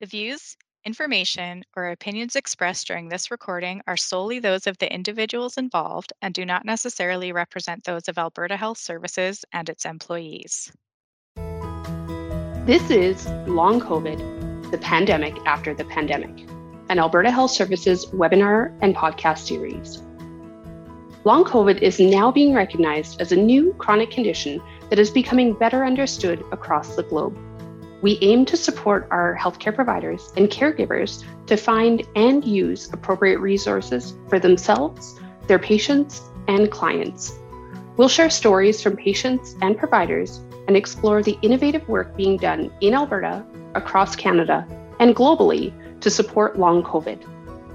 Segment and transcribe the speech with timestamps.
[0.00, 0.56] The views,
[0.86, 6.32] information, or opinions expressed during this recording are solely those of the individuals involved and
[6.32, 10.72] do not necessarily represent those of Alberta Health Services and its employees.
[12.64, 16.48] This is Long COVID The Pandemic After the Pandemic,
[16.88, 20.02] an Alberta Health Services webinar and podcast series.
[21.24, 25.84] Long COVID is now being recognized as a new chronic condition that is becoming better
[25.84, 27.38] understood across the globe.
[28.02, 34.14] We aim to support our healthcare providers and caregivers to find and use appropriate resources
[34.28, 37.38] for themselves, their patients, and clients.
[37.96, 42.94] We'll share stories from patients and providers and explore the innovative work being done in
[42.94, 43.44] Alberta,
[43.74, 44.66] across Canada,
[44.98, 47.26] and globally to support long COVID.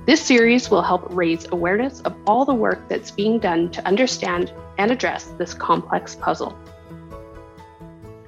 [0.06, 4.54] This series will help raise awareness of all the work that's being done to understand
[4.78, 6.58] and address this complex puzzle.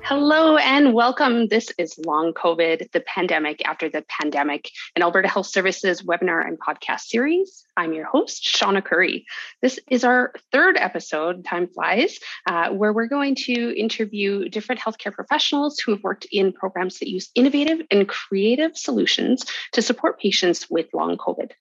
[0.09, 1.49] Hello and welcome.
[1.49, 6.57] This is Long COVID, the pandemic after the pandemic, an Alberta Health Services webinar and
[6.57, 7.65] podcast series.
[7.75, 9.25] I'm your host, Shauna Curry.
[9.61, 15.11] This is our third episode, time flies, uh, where we're going to interview different healthcare
[15.11, 20.69] professionals who have worked in programs that use innovative and creative solutions to support patients
[20.69, 21.51] with long COVID.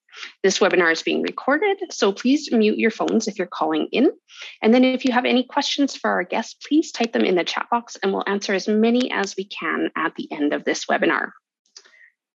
[0.42, 4.10] This webinar is being recorded, so please mute your phones if you're calling in.
[4.62, 7.44] And then if you have any questions for our guests, please type them in the
[7.44, 10.86] chat box and we'll answer as many as we can at the end of this
[10.86, 11.30] webinar.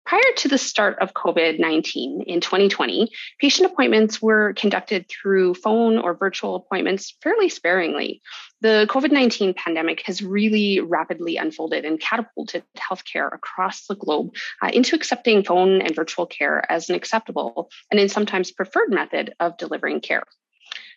[0.04, 5.96] Prior to the start of COVID 19 in 2020, patient appointments were conducted through phone
[5.96, 8.20] or virtual appointments fairly sparingly.
[8.60, 14.70] The COVID 19 pandemic has really rapidly unfolded and catapulted healthcare across the globe uh,
[14.72, 19.56] into accepting phone and virtual care as an acceptable and in sometimes preferred method of
[19.56, 20.24] delivering care.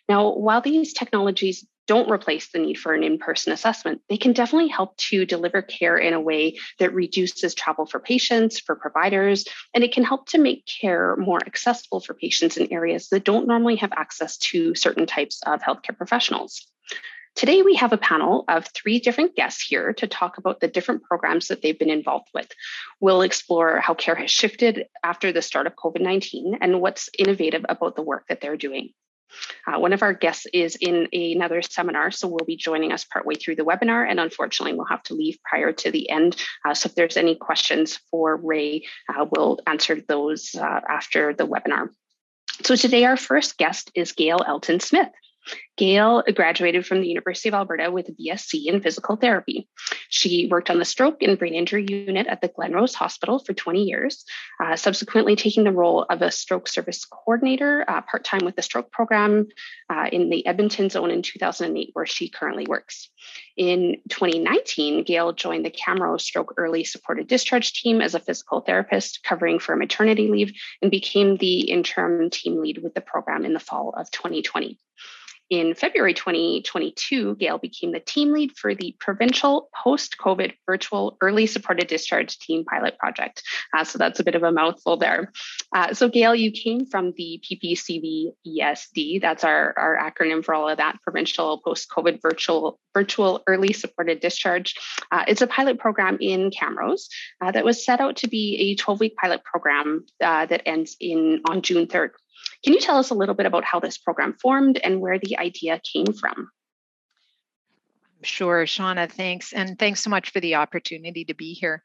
[0.08, 4.00] Now, while these technologies don't replace the need for an in person assessment.
[4.08, 8.58] They can definitely help to deliver care in a way that reduces travel for patients,
[8.58, 13.08] for providers, and it can help to make care more accessible for patients in areas
[13.08, 16.66] that don't normally have access to certain types of healthcare professionals.
[17.36, 21.02] Today, we have a panel of three different guests here to talk about the different
[21.02, 22.50] programs that they've been involved with.
[22.98, 27.66] We'll explore how care has shifted after the start of COVID 19 and what's innovative
[27.68, 28.94] about the work that they're doing.
[29.66, 33.34] Uh, one of our guests is in another seminar, so we'll be joining us partway
[33.34, 36.36] through the webinar, and unfortunately, we'll have to leave prior to the end.
[36.64, 41.46] Uh, so if there's any questions for Ray, uh, we'll answer those uh, after the
[41.46, 41.90] webinar.
[42.62, 45.08] So today, our first guest is Gail Elton Smith.
[45.76, 49.68] Gail graduated from the University of Alberta with a BSc in physical therapy.
[50.08, 53.82] She worked on the stroke and brain injury unit at the Glenrose Hospital for 20
[53.82, 54.24] years,
[54.62, 58.62] uh, subsequently taking the role of a stroke service coordinator uh, part time with the
[58.62, 59.48] stroke program
[59.90, 63.10] uh, in the Edmonton zone in 2008, where she currently works.
[63.56, 69.22] In 2019, Gail joined the Camrose Stroke Early Supported Discharge team as a physical therapist,
[69.24, 73.60] covering for maternity leave, and became the interim team lead with the program in the
[73.60, 74.78] fall of 2020.
[75.48, 81.46] In February 2022, Gail became the team lead for the provincial post COVID virtual early
[81.46, 83.44] supported discharge team pilot project.
[83.72, 85.30] Uh, so that's a bit of a mouthful there.
[85.72, 90.68] Uh, so, Gail, you came from the PPCV ESD, that's our, our acronym for all
[90.68, 94.74] of that provincial post COVID virtual, virtual early supported discharge.
[95.12, 97.06] Uh, it's a pilot program in Camrose
[97.40, 100.96] uh, that was set out to be a 12 week pilot program uh, that ends
[100.98, 102.10] in on June 3rd.
[102.64, 105.38] Can you tell us a little bit about how this program formed and where the
[105.38, 106.50] idea came from?
[108.22, 109.52] Sure, Shauna, thanks.
[109.52, 111.82] And thanks so much for the opportunity to be here.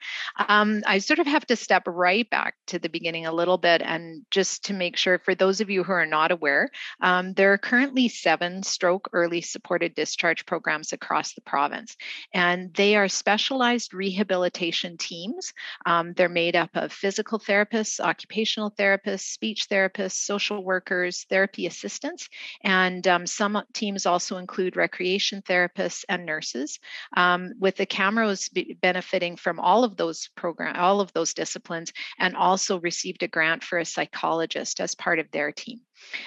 [0.47, 3.81] Um, I sort of have to step right back to the beginning a little bit
[3.81, 6.71] and just to make sure, for those of you who are not aware,
[7.01, 11.97] um, there are currently seven stroke early supported discharge programs across the province.
[12.33, 15.53] And they are specialized rehabilitation teams.
[15.85, 22.29] Um, they're made up of physical therapists, occupational therapists, speech therapists, social workers, therapy assistants.
[22.63, 26.79] And um, some teams also include recreation therapists and nurses,
[27.15, 28.49] um, with the Camrose
[28.81, 33.63] benefiting from all of those program, all of those disciplines, and also received a grant
[33.63, 35.81] for a psychologist as part of their team.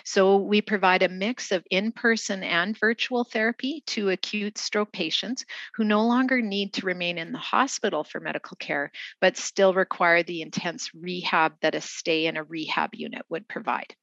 [0.05, 5.85] So we provide a mix of in-person and virtual therapy to acute stroke patients who
[5.85, 10.43] no longer need to remain in the hospital for medical care, but still require the
[10.43, 13.95] intense rehab that a stay in a rehab unit would provide.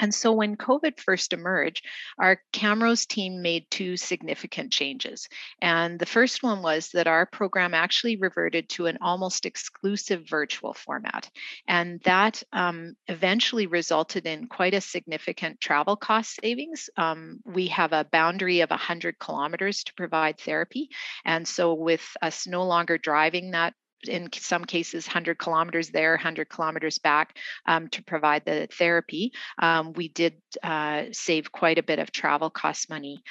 [0.00, 1.84] And so when COVID first emerged,
[2.18, 5.28] our Camrose team made two significant changes.
[5.60, 10.72] And the first one was that our program actually reverted to an almost exclusive virtual
[10.72, 11.30] format.
[11.68, 16.88] And that um, eventually resulted in quite a significant travel cost savings.
[16.96, 20.88] Um, we have a boundary of 100 kilometers to provide therapy.
[21.26, 23.74] And so with us no longer driving that
[24.06, 27.36] in some cases 100 kilometers there 100 kilometers back
[27.66, 32.50] um, to provide the therapy um, we did uh, save quite a bit of travel
[32.50, 33.22] cost money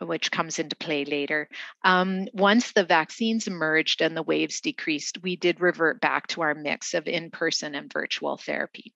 [0.00, 1.48] which comes into play later.
[1.82, 6.54] Um, once the vaccines emerged and the waves decreased, we did revert back to our
[6.54, 8.92] mix of in person and virtual therapy.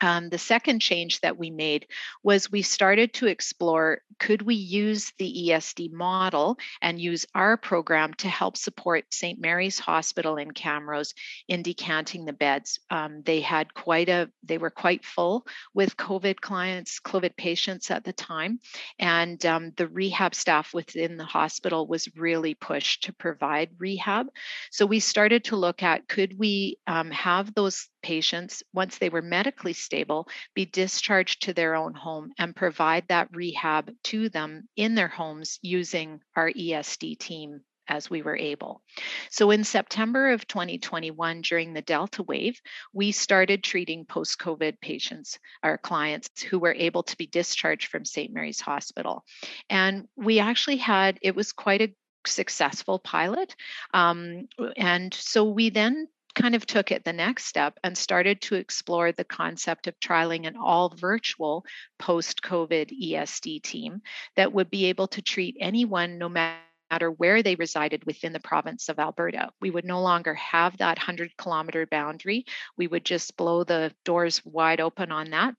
[0.00, 1.86] Um, the second change that we made
[2.22, 8.14] was we started to explore could we use the ESD model and use our program
[8.14, 9.40] to help support St.
[9.40, 11.14] Mary's Hospital in Camrose
[11.48, 12.78] in decanting the beds.
[12.90, 18.04] Um, they had quite a, they were quite full with COVID clients, COVID patients at
[18.04, 18.60] the time,
[18.98, 24.26] and um, the rehab staff within the hospital was really pushed to provide rehab.
[24.70, 29.22] So we started to look at could we um, have those patients, once they were
[29.22, 34.94] medically stable, be discharged to their own home and provide that rehab to them in
[34.94, 38.82] their homes using our ESD team as we were able.
[39.30, 42.60] So in September of 2021, during the Delta wave,
[42.92, 48.04] we started treating post COVID patients, our clients who were able to be discharged from
[48.04, 48.32] St.
[48.32, 49.24] Mary's Hospital.
[49.68, 51.94] And we actually had, it was quite a
[52.26, 53.54] successful pilot.
[53.92, 58.54] Um, and so we then kind of took it the next step and started to
[58.56, 61.64] explore the concept of trialing an all virtual
[61.98, 64.02] post COVID ESD team
[64.36, 68.88] that would be able to treat anyone no matter where they resided within the province
[68.88, 69.50] of Alberta.
[69.60, 72.44] We would no longer have that 100 kilometer boundary.
[72.76, 75.54] We would just blow the doors wide open on that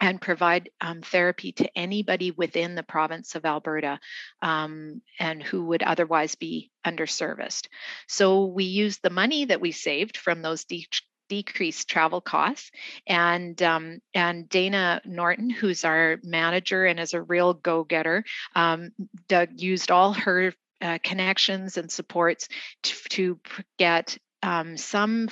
[0.00, 3.98] and provide um, therapy to anybody within the province of Alberta
[4.42, 7.68] um, and who would otherwise be underserviced.
[8.06, 10.86] So we used the money that we saved from those de-
[11.28, 12.70] decreased travel costs
[13.06, 18.24] and um, and Dana Norton, who's our manager and is a real go-getter,
[18.54, 18.90] um,
[19.28, 22.48] Doug used all her uh, connections and supports
[22.84, 23.40] to, to
[23.78, 25.28] get um, some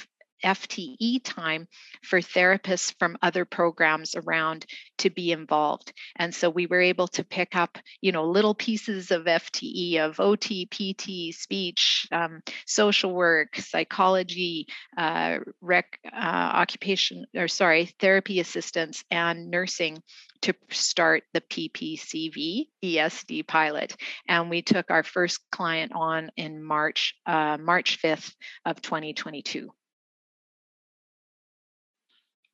[0.46, 1.66] FTE time
[2.02, 4.64] for therapists from other programs around
[4.98, 5.93] to be involved.
[6.14, 10.20] And so we were able to pick up, you know, little pieces of FTE of
[10.20, 14.66] OT, PT, speech, um, social work, psychology,
[14.96, 20.02] uh, rec, uh, occupation, or sorry, therapy assistance and nursing
[20.42, 23.96] to start the PPCV ESD pilot.
[24.28, 28.32] And we took our first client on in March, uh, March 5th
[28.64, 29.70] of 2022.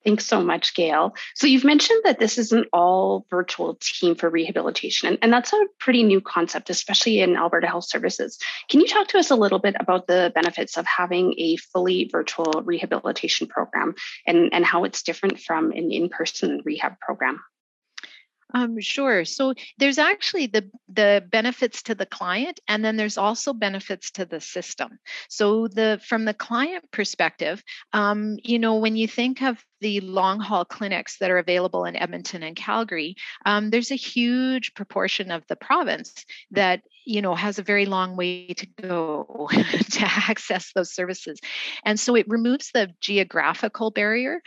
[0.04, 1.14] Thanks so much, Gail.
[1.34, 5.52] So you've mentioned that this is an all virtual team for rehabilitation, and, and, that's
[5.52, 8.38] a pretty new concept, especially in Alberta Health Services.
[8.68, 12.08] Can you talk to us a little bit about the benefits of having a fully
[12.10, 13.94] virtual rehabilitation program
[14.26, 17.40] and, and how it's different from an in-person rehab program?
[18.54, 19.24] Um, sure.
[19.24, 24.26] So there's actually the the benefits to the client, and then there's also benefits to
[24.26, 24.98] the system.
[25.28, 27.62] So the from the client perspective,
[27.92, 31.96] um, you know, when you think of the long haul clinics that are available in
[31.96, 37.58] Edmonton and Calgary, um, there's a huge proportion of the province that you know has
[37.58, 39.50] a very long way to go
[39.90, 41.38] to access those services,
[41.84, 44.40] and so it removes the geographical barrier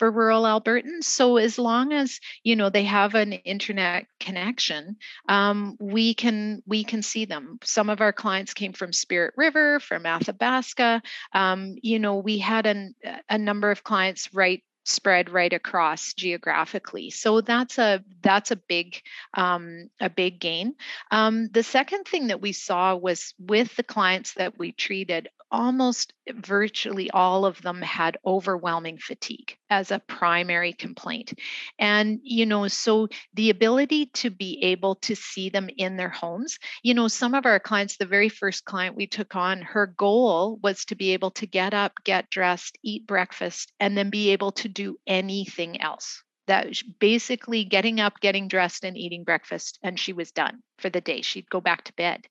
[0.00, 1.04] for rural Albertans.
[1.04, 4.96] So as long as you know they have an internet connection,
[5.28, 7.58] um, we can we can see them.
[7.62, 11.02] Some of our clients came from Spirit River, from Athabasca.
[11.32, 12.94] Um, you know, we had an,
[13.28, 17.10] a number of clients right spread right across geographically.
[17.10, 19.00] So that's a that's a big
[19.34, 20.74] um, a big gain.
[21.10, 26.12] Um, the second thing that we saw was with the clients that we treated almost
[26.32, 31.34] virtually all of them had overwhelming fatigue as a primary complaint.
[31.78, 36.58] And, you know, so the ability to be able to see them in their homes,
[36.82, 40.58] you know, some of our clients, the very first client we took on, her goal
[40.62, 44.52] was to be able to get up, get dressed, eat breakfast, and then be able
[44.52, 46.68] to do anything else that
[46.98, 51.22] basically getting up, getting dressed, and eating breakfast, and she was done for the day.
[51.22, 52.26] She'd go back to bed.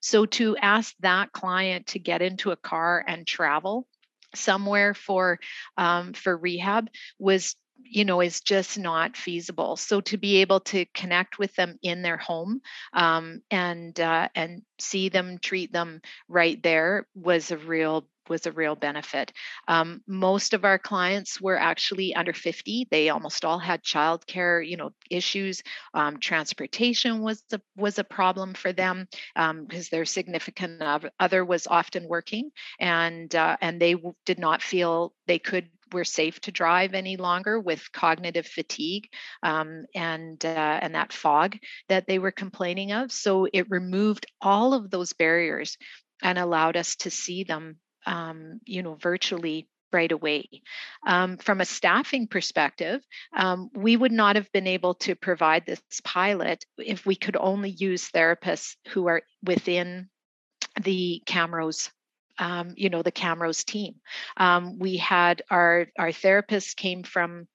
[0.00, 3.86] So to ask that client to get into a car and travel
[4.34, 5.38] somewhere for
[5.76, 10.84] um, for rehab was you know is just not feasible so to be able to
[10.94, 12.60] connect with them in their home
[12.92, 18.52] um, and uh, and see them treat them right there was a real was a
[18.52, 19.32] real benefit.
[19.68, 22.88] Um, most of our clients were actually under 50.
[22.90, 25.62] They almost all had childcare, you know, issues.
[25.94, 30.82] Um, transportation was a, was a problem for them because um, their significant
[31.20, 36.40] other was often working, and uh, and they did not feel they could were safe
[36.40, 39.08] to drive any longer with cognitive fatigue
[39.42, 41.56] um, and uh, and that fog
[41.88, 43.12] that they were complaining of.
[43.12, 45.76] So it removed all of those barriers
[46.22, 50.48] and allowed us to see them um, you know, virtually right away.
[51.06, 53.00] Um, from a staffing perspective,
[53.36, 57.70] um, we would not have been able to provide this pilot if we could only
[57.70, 60.08] use therapists who are within
[60.82, 61.90] the Camrose
[62.38, 63.94] um, you know the Camrose team.
[64.36, 67.48] Um, we had our our therapists came from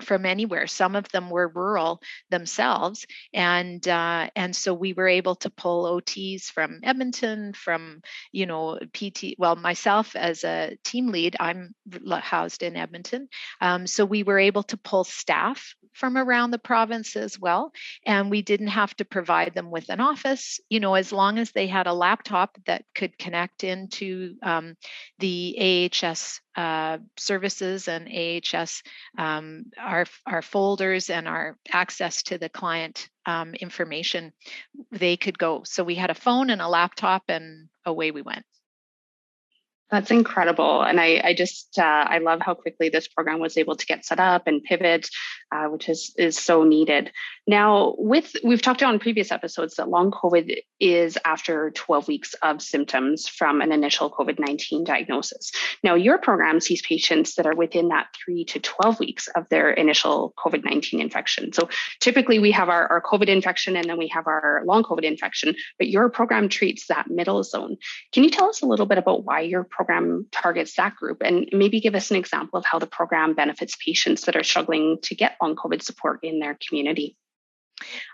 [0.00, 0.66] from anywhere.
[0.66, 2.00] Some of them were rural
[2.30, 8.02] themselves, and uh, and so we were able to pull OTs from Edmonton, from
[8.32, 9.34] you know PT.
[9.38, 11.74] Well, myself as a team lead, I'm
[12.20, 13.28] housed in Edmonton,
[13.60, 17.72] um, so we were able to pull staff from around the province as well,
[18.06, 20.60] and we didn't have to provide them with an office.
[20.68, 24.76] You know, as long as they had a laptop that could connect into um,
[25.18, 28.82] the AHS uh, services and AHS,
[29.16, 34.32] um, our, our folders and our access to the client um, information,
[34.90, 35.62] they could go.
[35.64, 38.44] So we had a phone and a laptop, and away we went.
[39.92, 40.80] That's incredible.
[40.80, 44.06] And I, I just, uh, I love how quickly this program was able to get
[44.06, 45.06] set up and pivot,
[45.54, 47.12] uh, which is, is so needed.
[47.46, 52.62] Now, with, we've talked on previous episodes that long COVID is after 12 weeks of
[52.62, 55.52] symptoms from an initial COVID 19 diagnosis.
[55.84, 59.72] Now, your program sees patients that are within that three to 12 weeks of their
[59.72, 61.52] initial COVID 19 infection.
[61.52, 61.68] So
[62.00, 65.54] typically we have our, our COVID infection and then we have our long COVID infection,
[65.76, 67.76] but your program treats that middle zone.
[68.12, 71.22] Can you tell us a little bit about why your program program targets that group
[71.24, 74.98] and maybe give us an example of how the program benefits patients that are struggling
[75.02, 77.16] to get long COVID support in their community.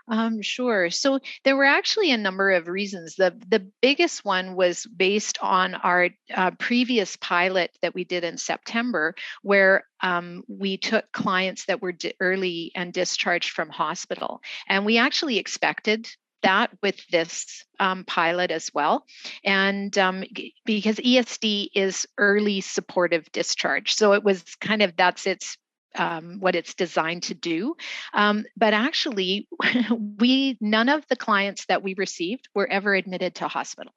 [0.07, 0.89] Um, sure.
[0.89, 3.15] So there were actually a number of reasons.
[3.15, 8.39] The the biggest one was based on our uh, previous pilot that we did in
[8.39, 14.85] September, where um, we took clients that were di- early and discharged from hospital, and
[14.85, 16.09] we actually expected
[16.43, 19.05] that with this um, pilot as well.
[19.43, 20.23] And um,
[20.65, 23.93] because ESD is early supportive discharge.
[23.93, 25.57] So it was kind of that's its
[25.95, 27.75] um, what it's designed to do.
[28.13, 29.47] Um, but actually,
[30.19, 33.93] we none of the clients that we received were ever admitted to hospital.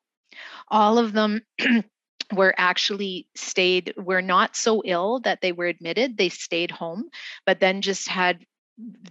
[0.69, 1.43] All of them
[2.33, 7.11] were actually stayed were not so ill that they were admitted they stayed home
[7.45, 8.39] but then just had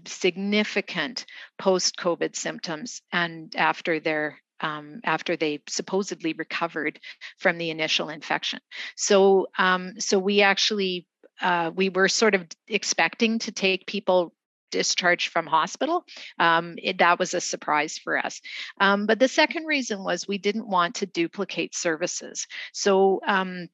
[0.05, 1.25] significant
[1.57, 6.99] post COVID symptoms and after their um, after they supposedly recovered
[7.39, 8.59] from the initial infection.
[8.95, 11.07] So, um, so we actually
[11.41, 14.33] uh, we were sort of expecting to take people
[14.71, 16.05] discharged from hospital.
[16.39, 18.41] Um, it, that was a surprise for us.
[18.79, 22.47] Um, but the second reason was we didn't want to duplicate services.
[22.73, 23.67] So um,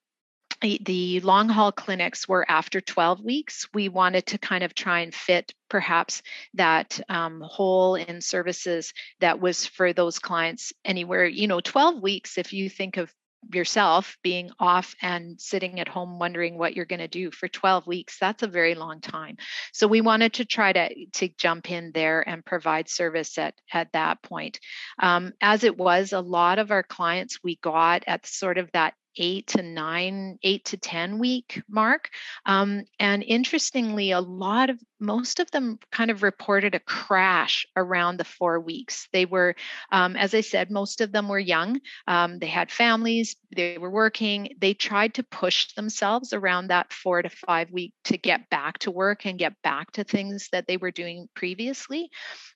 [0.62, 3.68] the long haul clinics were after 12 weeks.
[3.74, 6.22] We wanted to kind of try and fit perhaps
[6.56, 12.38] that um, hole in services that was for those clients anywhere, you know, 12 weeks,
[12.38, 13.14] if you think of
[13.54, 17.88] yourself being off and sitting at home wondering what you're going to do for 12
[17.88, 19.38] weeks that's a very long time
[19.72, 23.92] so we wanted to try to to jump in there and provide service at at
[23.94, 24.60] that point
[25.00, 28.96] um, as it was a lot of our clients we got at sort of that
[29.18, 32.10] eight to nine, eight to 10 week mark.
[32.46, 38.18] Um, and interestingly, a lot of most of them kind of reported a crash around
[38.18, 39.08] the four weeks.
[39.14, 39.56] They were,
[39.92, 41.80] um, as I said, most of them were young.
[42.08, 44.56] Um, they had families, they were working.
[44.60, 48.92] They tried to push themselves around that four to five week to get back to
[48.92, 52.10] work and get back to things that they were doing previously.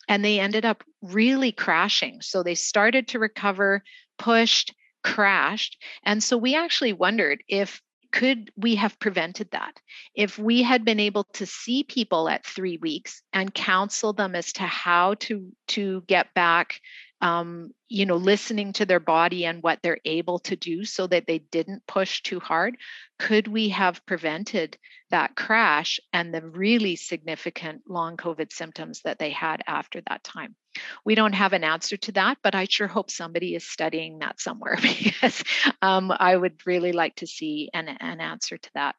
[0.08, 2.22] And they ended up really crashing.
[2.22, 3.84] So they started to recover,
[4.18, 4.74] pushed,
[5.04, 5.78] crashed.
[6.04, 7.82] And so we actually wondered if
[8.12, 9.80] could we have prevented that
[10.16, 14.52] if we had been able to see people at three weeks and counsel them as
[14.54, 16.82] to how to to get back
[17.22, 21.28] um, you know listening to their body and what they're able to do so that
[21.28, 22.78] they didn't push too hard
[23.20, 24.78] could we have prevented
[25.12, 30.56] that crash and the really significant long covid symptoms that they had after that time?
[31.04, 34.40] We don't have an answer to that but i sure hope somebody is studying that
[34.40, 35.44] somewhere because
[35.82, 38.96] um, i would really like to see an, an answer to that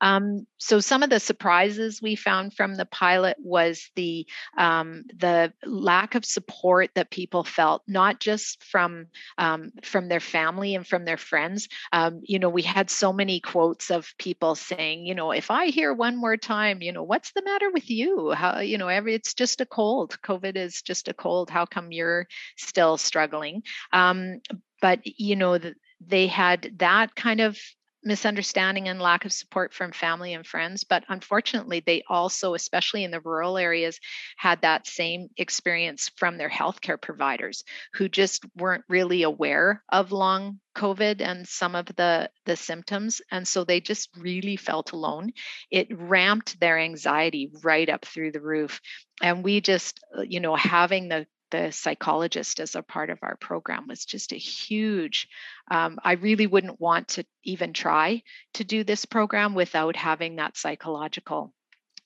[0.00, 5.52] um, so some of the surprises we found from the pilot was the um, the
[5.64, 11.04] lack of support that people felt, not just from um, from their family and from
[11.04, 11.68] their friends.
[11.92, 15.66] Um, you know, we had so many quotes of people saying, you know, if I
[15.66, 18.30] hear one more time, you know, what's the matter with you?
[18.30, 20.16] How you know, every it's just a cold.
[20.22, 21.50] COVID is just a cold.
[21.50, 23.62] How come you're still struggling?
[23.92, 24.40] Um,
[24.80, 25.74] but you know, the,
[26.06, 27.58] they had that kind of
[28.02, 30.84] misunderstanding and lack of support from family and friends.
[30.84, 33.98] But unfortunately, they also, especially in the rural areas,
[34.36, 37.64] had that same experience from their healthcare providers
[37.94, 43.20] who just weren't really aware of long COVID and some of the, the symptoms.
[43.30, 45.32] And so they just really felt alone.
[45.70, 48.80] It ramped their anxiety right up through the roof.
[49.20, 53.36] And we just, uh, you know, having the the psychologist as a part of our
[53.36, 55.28] program was just a huge
[55.70, 58.22] um, i really wouldn't want to even try
[58.54, 61.52] to do this program without having that psychological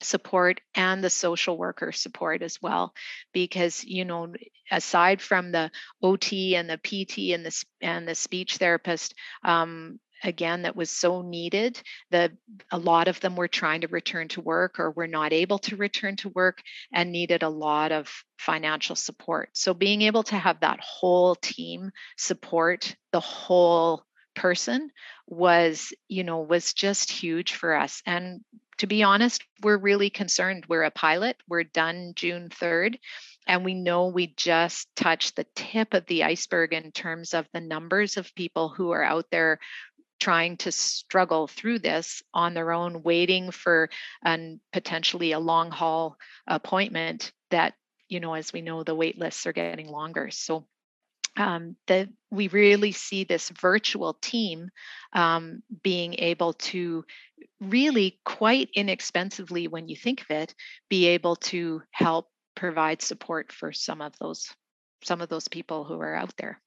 [0.05, 2.95] support and the social worker support as well.
[3.33, 4.33] Because you know
[4.71, 5.71] aside from the
[6.03, 11.23] ot and the pt and the and the speech therapist um, again that was so
[11.23, 12.33] needed the
[12.71, 15.77] a lot of them were trying to return to work or were not able to
[15.77, 16.63] return to work
[16.93, 19.51] and needed a lot of financial support.
[19.53, 24.91] So being able to have that whole team support the whole person
[25.27, 28.03] was you know was just huge for us.
[28.07, 28.41] And
[28.79, 30.65] to be honest we're really concerned.
[30.69, 31.37] We're a pilot.
[31.49, 32.99] We're done june 3rd
[33.47, 37.61] and we know we just touched the tip of the iceberg in terms of the
[37.61, 39.59] numbers of people who are out there
[40.23, 43.91] trying to struggle through this on their own, waiting for
[44.25, 47.75] and potentially a long haul appointment that,
[48.09, 50.31] you know, as we know, the wait lists are getting longer.
[50.31, 50.65] So
[51.37, 54.71] um, that we really see this virtual team
[55.13, 57.05] um, being able to
[57.61, 60.55] really quite inexpensively, when you think of it,
[60.89, 64.55] be able to help provide support for some of those
[65.03, 66.62] some of those people who are out there.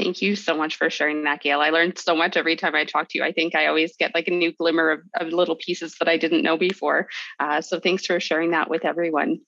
[0.00, 1.60] Thank you so much for sharing that, Gail.
[1.60, 3.22] I learned so much every time I talk to you.
[3.22, 6.16] I think I always get like a new glimmer of, of little pieces that I
[6.16, 7.08] didn't know before.
[7.38, 9.40] Uh, so thanks for sharing that with everyone.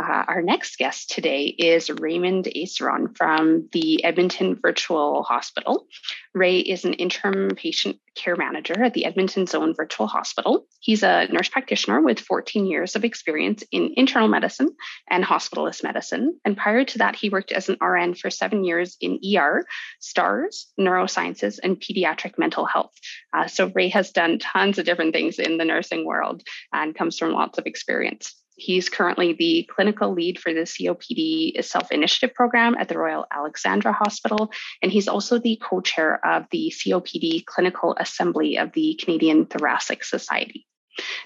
[0.00, 5.88] Uh, our next guest today is Raymond Aceron from the Edmonton Virtual Hospital.
[6.32, 10.66] Ray is an interim patient care manager at the Edmonton Zone Virtual Hospital.
[10.80, 14.70] He's a nurse practitioner with 14 years of experience in internal medicine
[15.08, 16.38] and hospitalist medicine.
[16.44, 19.64] And prior to that, he worked as an RN for seven years in ER,
[20.00, 22.92] STARS, neurosciences, and pediatric mental health.
[23.32, 26.42] Uh, so Ray has done tons of different things in the nursing world
[26.72, 28.34] and comes from lots of experience.
[28.58, 33.92] He's currently the clinical lead for the COPD self initiative program at the Royal Alexandra
[33.92, 34.50] Hospital.
[34.82, 40.02] And he's also the co chair of the COPD Clinical Assembly of the Canadian Thoracic
[40.02, 40.66] Society.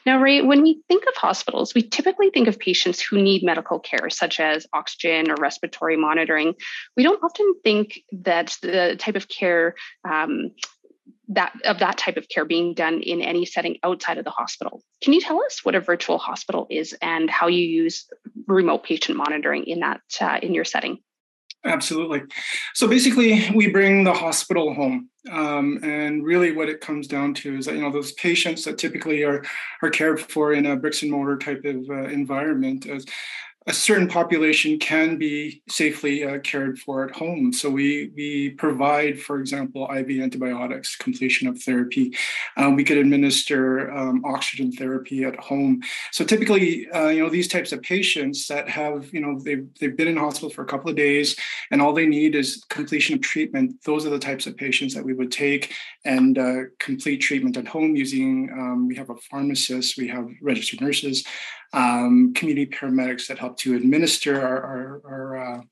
[0.05, 3.79] Now, Ray, when we think of hospitals, we typically think of patients who need medical
[3.79, 6.55] care, such as oxygen or respiratory monitoring.
[6.97, 9.75] We don't often think that the type of care
[10.09, 10.53] um,
[11.29, 14.83] that of that type of care being done in any setting outside of the hospital.
[15.03, 18.07] Can you tell us what a virtual hospital is and how you use
[18.47, 20.99] remote patient monitoring in that uh, in your setting?
[21.65, 22.23] Absolutely.
[22.75, 27.57] So basically, we bring the hospital home, um, and really, what it comes down to
[27.57, 29.45] is that you know those patients that typically are
[29.81, 33.05] are cared for in a bricks and mortar type of uh, environment, as
[33.67, 37.53] a certain population can be safely uh, cared for at home.
[37.53, 42.17] So we we provide, for example, IV antibiotics, completion of therapy.
[42.57, 45.83] Um, we could administer um, oxygen therapy at home.
[46.11, 49.97] So typically, uh, you know, these types of patients that have, you know, they've they've
[49.97, 51.37] been in hospital for a couple of days,
[51.71, 53.77] and all they need is completion of treatment.
[53.85, 55.73] Those are the types of patients that we would take
[56.05, 58.51] and uh, complete treatment at home using.
[58.53, 61.25] Um, we have a pharmacist, we have registered nurses
[61.73, 65.63] um, community paramedics that help to administer our, our, our uh,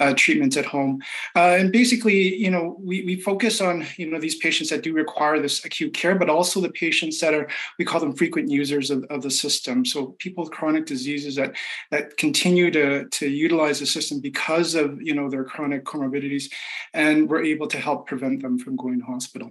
[0.00, 1.00] uh, treatments at home.
[1.36, 4.92] Uh, and basically, you know, we, we focus on, you know, these patients that do
[4.92, 7.48] require this acute care, but also the patients that are,
[7.78, 9.84] we call them frequent users of, of the system.
[9.84, 11.54] So people with chronic diseases that,
[11.90, 16.50] that continue to, to utilize the system because of, you know, their chronic comorbidities,
[16.94, 19.50] and we're able to help prevent them from going to hospital.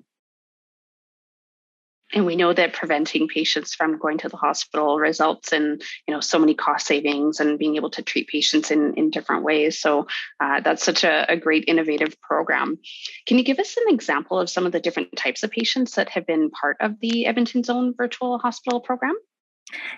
[2.13, 6.19] And we know that preventing patients from going to the hospital results in, you know,
[6.19, 9.79] so many cost savings and being able to treat patients in, in different ways.
[9.79, 10.07] So
[10.39, 12.79] uh, that's such a, a great innovative program.
[13.27, 16.09] Can you give us an example of some of the different types of patients that
[16.09, 19.15] have been part of the Edmonton Zone Virtual Hospital program?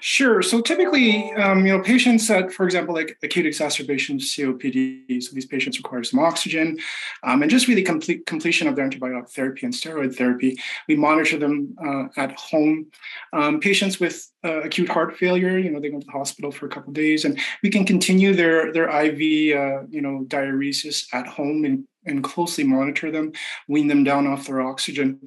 [0.01, 0.41] Sure.
[0.41, 5.33] So typically, um, you know, patients that, for example, like acute exacerbation of COPD, so
[5.33, 6.77] these patients require some oxygen,
[7.23, 10.59] um, and just really complete completion of their antibiotic therapy and steroid therapy.
[10.87, 12.87] We monitor them uh, at home.
[13.31, 16.65] Um, patients with uh, acute heart failure, you know, they go to the hospital for
[16.65, 21.27] a couple days, and we can continue their their IV, uh, you know, diuresis at
[21.27, 23.31] home and and closely monitor them,
[23.67, 25.19] wean them down off their oxygen.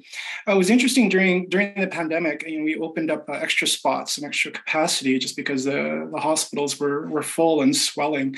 [0.47, 2.43] Uh, it was interesting during during the pandemic.
[2.47, 6.19] You know, we opened up uh, extra spots and extra capacity just because the, the
[6.19, 8.35] hospitals were were full and swelling,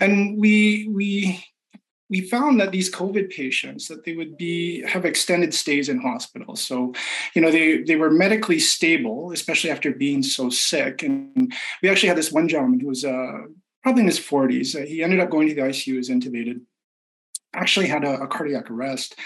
[0.00, 1.44] and we we
[2.10, 6.62] we found that these COVID patients that they would be have extended stays in hospitals.
[6.62, 6.92] So,
[7.34, 11.02] you know, they they were medically stable, especially after being so sick.
[11.02, 13.38] And we actually had this one gentleman who was uh,
[13.82, 14.80] probably in his 40s.
[14.80, 16.60] Uh, he ended up going to the ICU, was intubated
[17.54, 19.16] actually had a, a cardiac arrest.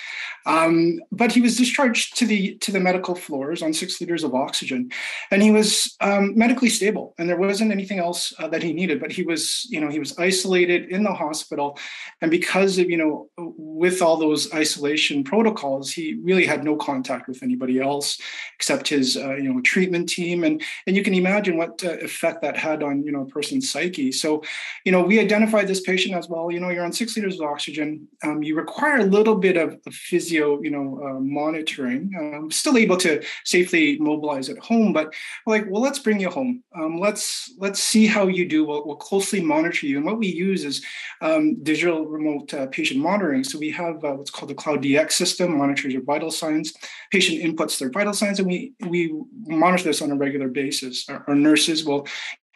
[0.46, 4.34] Um, but he was discharged to the to the medical floors on six liters of
[4.34, 4.90] oxygen,
[5.30, 9.00] and he was um, medically stable, and there wasn't anything else uh, that he needed.
[9.00, 11.78] But he was, you know, he was isolated in the hospital,
[12.20, 17.28] and because of you know, with all those isolation protocols, he really had no contact
[17.28, 18.18] with anybody else
[18.54, 22.42] except his uh, you know treatment team, and and you can imagine what uh, effect
[22.42, 24.12] that had on you know a person's psyche.
[24.12, 24.42] So,
[24.84, 26.50] you know, we identified this patient as well.
[26.50, 29.78] You know, you're on six liters of oxygen um, you require a little bit of,
[29.86, 29.94] of
[30.28, 32.12] physio, you know, uh, monitoring.
[32.18, 35.14] Um, still able to safely mobilize at home, but
[35.46, 36.62] like, well, let's bring you home.
[36.74, 38.64] Um, let's let's see how you do.
[38.64, 39.96] We'll, we'll, closely monitor you.
[39.96, 40.84] And what we use is
[41.22, 43.44] um, digital remote uh, patient monitoring.
[43.44, 46.74] So we have uh, what's called the Cloud DX system, monitors your vital signs.
[47.10, 49.14] Patient inputs their vital signs, and we we
[49.46, 51.08] monitor this on a regular basis.
[51.08, 52.06] Our, our nurses will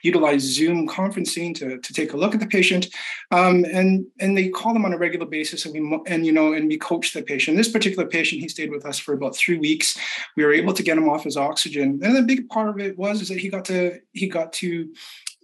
[0.03, 2.89] utilize Zoom conferencing to, to take a look at the patient,
[3.31, 6.53] um, and and they call them on a regular basis, and we and you know
[6.53, 7.57] and we coach the patient.
[7.57, 9.99] This particular patient, he stayed with us for about three weeks.
[10.37, 12.99] We were able to get him off his oxygen, and the big part of it
[12.99, 14.93] was is that he got to he got to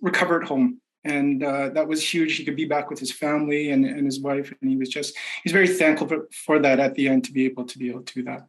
[0.00, 2.36] recover at home and uh, that was huge.
[2.36, 5.16] He could be back with his family and, and his wife, and he was just
[5.42, 8.02] he's very thankful for, for that at the end to be able to be able
[8.02, 8.46] to do that.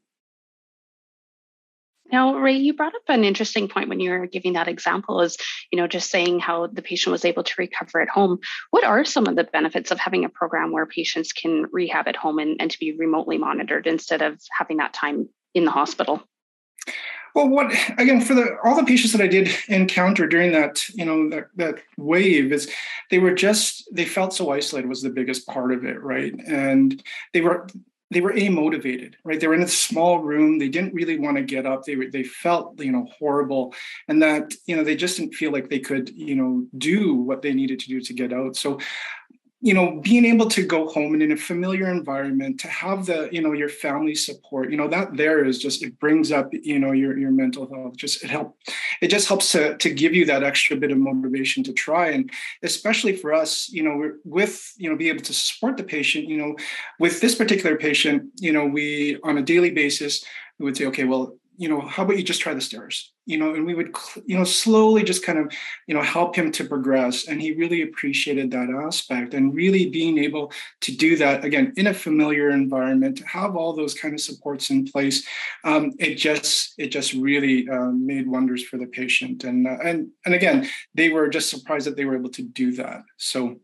[2.11, 5.37] Now, Ray, you brought up an interesting point when you were giving that example is,
[5.71, 8.39] you know, just saying how the patient was able to recover at home.
[8.71, 12.15] What are some of the benefits of having a program where patients can rehab at
[12.15, 16.23] home and, and to be remotely monitored instead of having that time in the hospital?
[17.35, 21.05] Well, what again for the all the patients that I did encounter during that you
[21.05, 22.71] know that, that wave is
[23.11, 26.33] they were just they felt so isolated was the biggest part of it, right?
[26.47, 27.67] And they were
[28.11, 29.39] they were amotivated, right?
[29.39, 30.57] They were in a small room.
[30.57, 31.83] They didn't really want to get up.
[31.83, 33.73] They were, they felt, you know, horrible,
[34.07, 37.41] and that you know they just didn't feel like they could, you know, do what
[37.41, 38.55] they needed to do to get out.
[38.55, 38.79] So,
[39.61, 43.27] you know being able to go home and in a familiar environment to have the
[43.31, 46.79] you know your family support you know that there is just it brings up you
[46.79, 48.57] know your your mental health just it help
[49.01, 52.31] it just helps to to give you that extra bit of motivation to try and
[52.63, 56.25] especially for us you know we're with you know be able to support the patient
[56.25, 56.55] you know
[56.99, 60.23] with this particular patient you know we on a daily basis
[60.57, 63.11] we would say okay well you know, how about you just try the stairs?
[63.29, 63.91] You know, and we would,
[64.25, 65.45] you know, slowly just kind of,
[65.87, 67.27] you know, help him to progress.
[67.27, 71.87] And he really appreciated that aspect and really being able to do that again in
[71.87, 75.17] a familiar environment, to have all those kind of supports in place.
[75.63, 79.43] Um, it just, it just really um, made wonders for the patient.
[79.43, 82.67] And uh, and and again, they were just surprised that they were able to do
[82.81, 83.03] that.
[83.17, 83.59] So.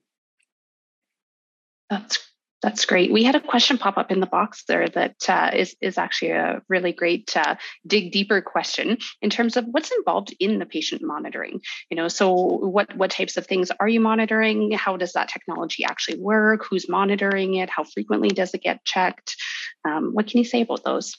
[1.90, 2.18] That's
[2.62, 3.12] that's great.
[3.12, 6.32] We had a question pop up in the box there that uh, is is actually
[6.32, 11.02] a really great uh, dig deeper question in terms of what's involved in the patient
[11.04, 11.62] monitoring.
[11.90, 14.72] You know, so what what types of things are you monitoring?
[14.72, 16.66] How does that technology actually work?
[16.70, 17.70] Who's monitoring it?
[17.70, 19.36] How frequently does it get checked?
[19.88, 21.16] Um, what can you say about those?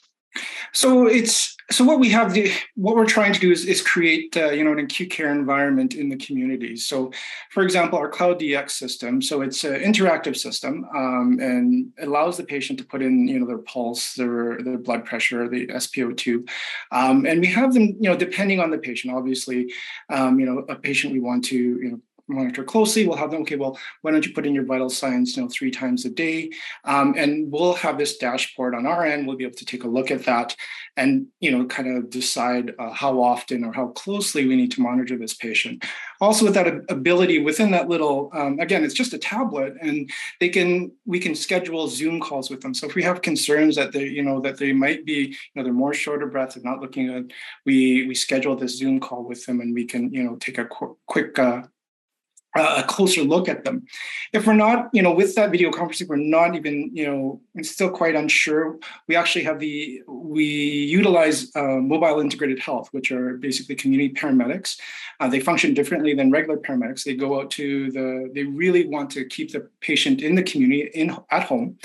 [0.73, 4.35] So it's so what we have the what we're trying to do is, is create
[4.37, 6.77] uh, you know an acute care environment in the community.
[6.77, 7.11] So
[7.51, 12.43] for example our cloud dx system so it's an interactive system um, and allows the
[12.43, 16.47] patient to put in you know their pulse their their blood pressure the spo2
[16.91, 19.71] um, and we have them you know depending on the patient obviously
[20.09, 23.07] um, you know a patient we want to you know monitor closely.
[23.07, 25.49] We'll have them, okay, well, why don't you put in your vital signs, you know,
[25.49, 26.51] three times a day?
[26.83, 29.27] Um, and we'll have this dashboard on our end.
[29.27, 30.55] We'll be able to take a look at that
[30.95, 34.81] and, you know, kind of decide uh, how often or how closely we need to
[34.81, 35.85] monitor this patient.
[36.19, 40.09] Also with that ability within that little, um, again, it's just a tablet and
[40.39, 42.73] they can, we can schedule Zoom calls with them.
[42.73, 45.63] So if we have concerns that they, you know, that they might be, you know,
[45.63, 47.33] they're more shorter breath and not looking good,
[47.65, 50.65] we, we schedule this Zoom call with them and we can, you know, take a
[50.65, 51.61] qu- quick, uh,
[52.55, 53.85] a closer look at them.
[54.33, 57.89] If we're not, you know, with that video conferencing, we're not even, you know, still
[57.89, 58.77] quite unsure.
[59.07, 64.79] We actually have the, we utilize uh, mobile integrated health, which are basically community paramedics.
[65.19, 67.03] Uh, they function differently than regular paramedics.
[67.03, 70.89] They go out to the, they really want to keep the patient in the community,
[70.93, 71.77] in at home,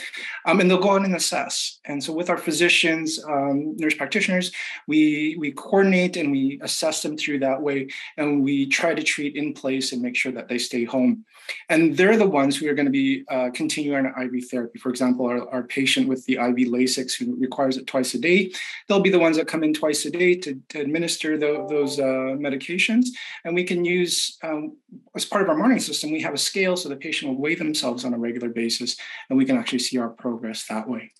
[0.46, 1.81] um, and they'll go out and assess.
[1.85, 4.53] And so with our physicians, um, nurse practitioners,
[4.87, 9.37] we we coordinate and we assess them through that way, and we try to treat
[9.37, 11.25] in place and make sure that they stay home.
[11.68, 14.79] And they're the ones who are going to be uh, continuing on IV therapy.
[14.79, 18.53] For example, our, our patient with the IV Lasix who requires it twice a day,
[18.88, 21.98] they'll be the ones that come in twice a day to, to administer the, those
[21.98, 23.07] uh, medications.
[23.44, 24.77] And we can use, um,
[25.16, 27.55] as part of our monitoring system, we have a scale so the patient will weigh
[27.55, 28.96] themselves on a regular basis
[29.29, 31.12] and we can actually see our progress that way.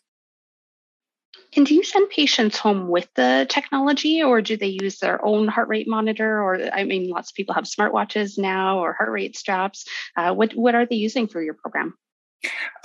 [1.55, 5.49] And do you send patients home with the technology or do they use their own
[5.49, 6.43] heart rate monitor?
[6.43, 9.85] Or, I mean, lots of people have smartwatches now or heart rate straps.
[10.17, 11.95] Uh, what, what are they using for your program?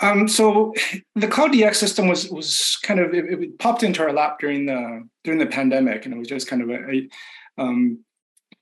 [0.02, 0.74] Um, so
[1.16, 4.66] the Cloud DX system was was kind of it, it, popped into our lap during
[4.66, 7.10] the during the pandemic, and it was just kind of a, a
[7.58, 8.04] um,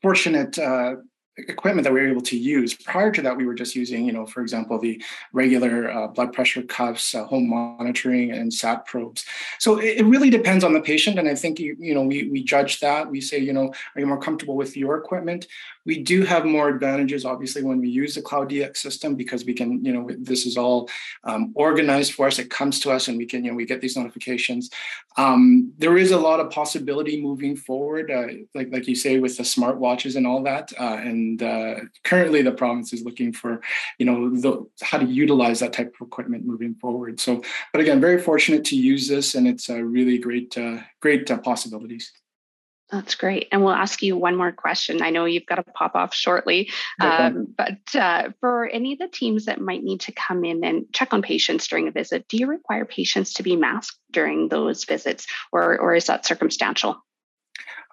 [0.01, 0.95] fortunate uh,
[1.37, 2.73] equipment that we were able to use.
[2.73, 5.01] Prior to that, we were just using, you know, for example, the
[5.33, 9.25] regular uh, blood pressure cuffs, uh, home monitoring, and SAT probes.
[9.59, 12.29] So it, it, really depends on the patient, and I think you, you know we
[12.29, 13.09] we judge that.
[13.09, 15.47] We say, you know, are you more comfortable with your equipment?
[15.85, 19.53] We do have more advantages, obviously, when we use the Cloud DX system because we
[19.53, 20.89] can, you know, this is all
[21.23, 22.39] um, organized for us.
[22.39, 24.69] It comes to us, and we can, you know, we get these notifications.
[25.17, 29.37] Um, there is a lot of possibility moving forward, uh, like like you say, with
[29.37, 33.33] the smart watches and all that, uh, and and uh, currently the province is looking
[33.33, 33.61] for
[33.97, 37.99] you know the, how to utilize that type of equipment moving forward so but again
[37.99, 42.11] very fortunate to use this and it's a really great uh, great uh, possibilities
[42.91, 43.47] that's great.
[43.51, 45.01] And we'll ask you one more question.
[45.01, 46.69] I know you've got to pop off shortly,
[46.99, 50.85] um, but uh, for any of the teams that might need to come in and
[50.93, 54.85] check on patients during a visit, do you require patients to be masked during those
[54.85, 57.03] visits, or or is that circumstantial?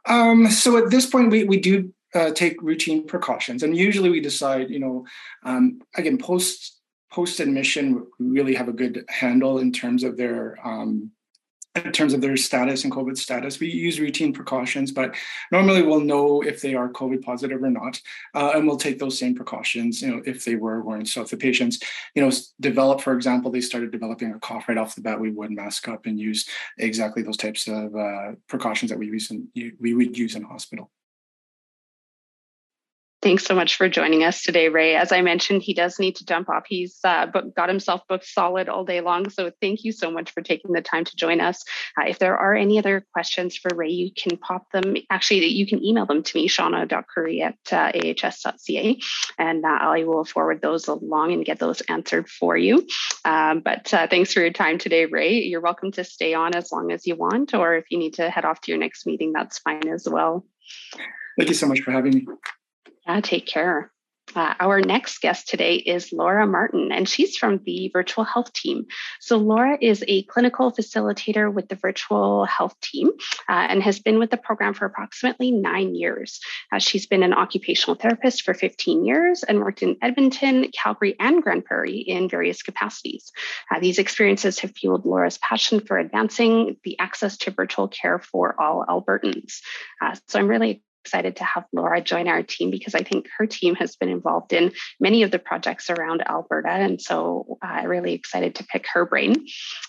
[0.07, 3.63] Um, so at this point, we we do uh, take routine precautions.
[3.63, 5.07] And usually we decide, you know,
[5.45, 10.59] um, again, post post admission, we really have a good handle in terms of their
[10.67, 11.11] um,
[11.75, 13.59] in terms of their status and COVID status.
[13.59, 15.15] We use routine precautions, but
[15.51, 18.01] normally we'll know if they are COVID positive or not,
[18.35, 21.09] uh, and we'll take those same precautions, you know, if they were weren't.
[21.09, 21.79] So if the patients,
[22.15, 22.31] you know,
[22.61, 25.89] develop, for example, they started developing a cough right off the bat, we would mask
[25.89, 26.47] up and use
[26.79, 29.49] exactly those types of uh, precautions that we use in
[29.81, 30.91] we would use in hospital.
[33.23, 34.97] Thanks so much for joining us today, Ray.
[34.97, 36.65] As I mentioned, he does need to jump off.
[36.67, 39.31] He's uh, got himself booked solid all day long.
[39.31, 41.63] So thank you so much for taking the time to join us.
[41.97, 44.97] Uh, if there are any other questions for Ray, you can pop them.
[45.09, 48.99] Actually, you can email them to me, shauna.curry at uh, ahs.ca,
[49.39, 52.89] and uh, I will forward those along and get those answered for you.
[53.25, 55.43] Um, but uh, thanks for your time today, Ray.
[55.43, 58.29] You're welcome to stay on as long as you want, or if you need to
[58.29, 60.45] head off to your next meeting, that's fine as well.
[61.39, 62.27] Thank you so much for having me.
[63.07, 63.93] Yeah, take care.
[64.35, 68.87] Uh, our next guest today is Laura Martin, and she's from the virtual health team.
[69.21, 73.09] So, Laura is a clinical facilitator with the virtual health team
[73.49, 76.41] uh, and has been with the program for approximately nine years.
[76.73, 81.43] Uh, she's been an occupational therapist for 15 years and worked in Edmonton, Calgary, and
[81.43, 83.33] Grande Prairie in various capacities.
[83.71, 88.59] Uh, these experiences have fueled Laura's passion for advancing the access to virtual care for
[88.59, 89.61] all Albertans.
[90.01, 93.47] Uh, so, I'm really excited to have Laura join our team because I think her
[93.47, 96.69] team has been involved in many of the projects around Alberta.
[96.69, 99.47] And so I'm uh, really excited to pick her brain.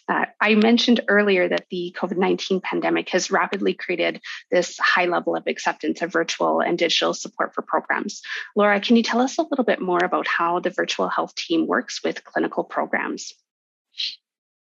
[0.10, 4.22] Uh, I mentioned earlier that the COVID 19 pandemic has rapidly created
[4.52, 8.22] this high level of acceptance of virtual and digital support for programs.
[8.56, 11.68] Laura, can you tell us a little bit more about how the virtual health team
[11.68, 13.34] works with clinical programs?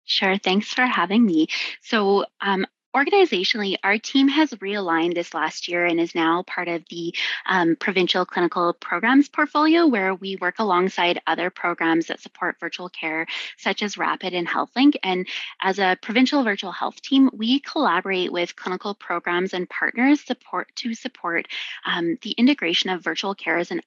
[0.05, 0.37] Sure.
[0.37, 1.47] Thanks for having me.
[1.81, 6.83] So, um, Organizationally, our team has realigned this last year and is now part of
[6.89, 7.13] the
[7.49, 13.25] um, provincial clinical programs portfolio, where we work alongside other programs that support virtual care,
[13.57, 14.95] such as RAAPID and HealthLink.
[15.01, 15.27] And
[15.61, 20.93] as a provincial virtual health team, we collaborate with clinical programs and partners support to
[20.93, 21.47] support
[21.85, 23.81] um, the integration of virtual care as an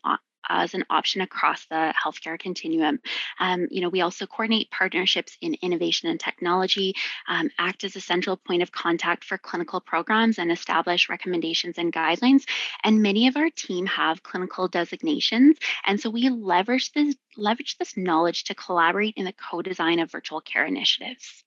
[0.49, 3.01] as an option across the healthcare continuum.
[3.41, 6.95] Um, you know, we also coordinate partnerships in innovation and technology,
[7.29, 11.93] um, act as a central point of contact for clinical programs, and establish recommendations and
[11.93, 12.45] guidelines.
[12.83, 15.57] And many of our team have clinical designations,
[15.87, 20.41] and so we leverage this leverage this knowledge to collaborate in the co-design of virtual
[20.41, 21.45] care initiatives.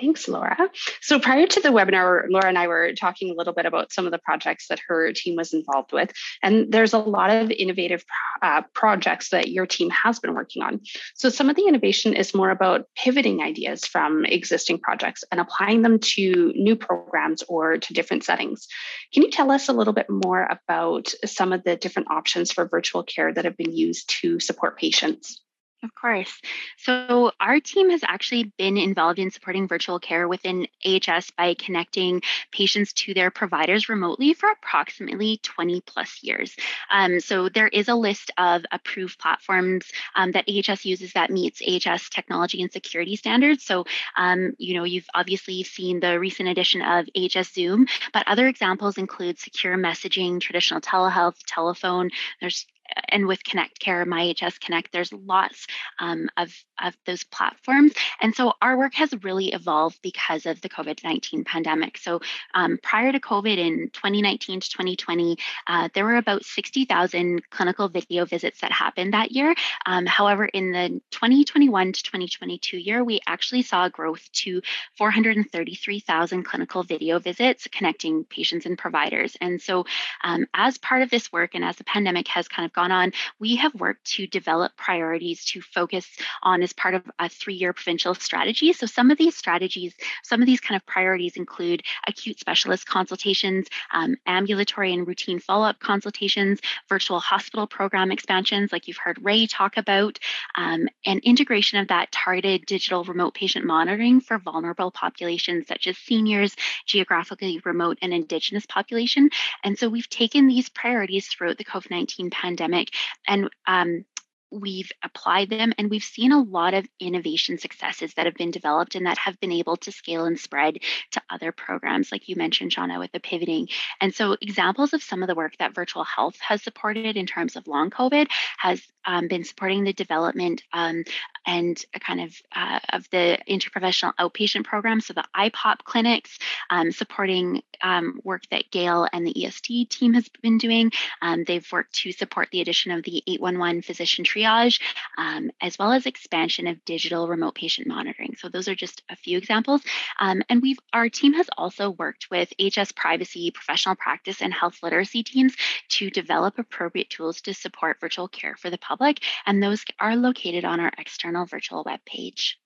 [0.00, 0.56] Thanks, Laura.
[1.00, 4.06] So prior to the webinar, Laura and I were talking a little bit about some
[4.06, 6.12] of the projects that her team was involved with.
[6.40, 8.04] And there's a lot of innovative
[8.40, 10.80] uh, projects that your team has been working on.
[11.16, 15.82] So some of the innovation is more about pivoting ideas from existing projects and applying
[15.82, 18.68] them to new programs or to different settings.
[19.12, 22.68] Can you tell us a little bit more about some of the different options for
[22.68, 25.42] virtual care that have been used to support patients?
[25.84, 26.40] Of course.
[26.76, 32.20] So, our team has actually been involved in supporting virtual care within AHS by connecting
[32.50, 36.56] patients to their providers remotely for approximately 20 plus years.
[36.90, 39.86] Um, so, there is a list of approved platforms
[40.16, 43.62] um, that AHS uses that meets AHS technology and security standards.
[43.62, 43.84] So,
[44.16, 48.98] um, you know, you've obviously seen the recent addition of AHS Zoom, but other examples
[48.98, 52.10] include secure messaging, traditional telehealth, telephone.
[52.40, 52.66] There's
[53.08, 55.66] and with Connect Care, MyAHS Connect, there's lots
[55.98, 57.92] um, of, of those platforms.
[58.20, 61.98] And so our work has really evolved because of the COVID 19 pandemic.
[61.98, 62.20] So
[62.54, 68.24] um, prior to COVID in 2019 to 2020, uh, there were about 60,000 clinical video
[68.24, 69.54] visits that happened that year.
[69.86, 74.60] Um, however, in the 2021 to 2022 year, we actually saw growth to
[74.96, 79.36] 433,000 clinical video visits connecting patients and providers.
[79.40, 79.84] And so,
[80.22, 83.12] um, as part of this work and as the pandemic has kind of gone on,
[83.40, 86.06] we have worked to develop priorities to focus
[86.44, 88.72] on as part of a three year provincial strategy.
[88.72, 93.66] So, some of these strategies, some of these kind of priorities include acute specialist consultations,
[93.92, 99.48] um, ambulatory and routine follow up consultations, virtual hospital program expansions, like you've heard Ray
[99.48, 100.20] talk about,
[100.54, 105.98] um, and integration of that targeted digital remote patient monitoring for vulnerable populations such as
[105.98, 106.54] seniors,
[106.86, 109.30] geographically remote, and Indigenous population.
[109.64, 112.90] And so, we've taken these priorities throughout the COVID 19 pandemic pandemic.
[113.26, 114.04] And um,
[114.50, 118.94] we've applied them and we've seen a lot of innovation successes that have been developed
[118.94, 120.78] and that have been able to scale and spread
[121.10, 123.68] to other programs like you mentioned shauna with the pivoting.
[124.00, 127.56] And so examples of some of the work that virtual health has supported in terms
[127.56, 131.04] of long covid has um, been supporting the development um,
[131.46, 136.38] and kind of uh, of the interprofessional outpatient program so the ipop clinics
[136.70, 140.90] um, supporting um, work that gail and the ESD team has been doing.
[141.22, 144.80] Um, they've worked to support the addition of the 811 physician triage,
[145.16, 148.36] um, as well as expansion of digital remote patient monitoring.
[148.38, 149.82] So those are just a few examples.
[150.20, 154.78] Um, and we've our team has also worked with HS privacy, professional practice, and health
[154.82, 155.54] literacy teams
[155.90, 159.20] to develop appropriate tools to support virtual care for the public.
[159.46, 162.58] And those are located on our external virtual web page.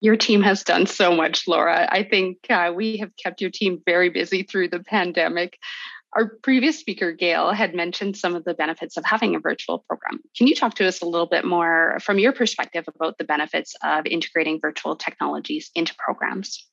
[0.00, 1.88] Your team has done so much, Laura.
[1.90, 5.58] I think uh, we have kept your team very busy through the pandemic.
[6.14, 10.20] Our previous speaker, Gail, had mentioned some of the benefits of having a virtual program.
[10.36, 13.74] Can you talk to us a little bit more from your perspective about the benefits
[13.82, 16.66] of integrating virtual technologies into programs?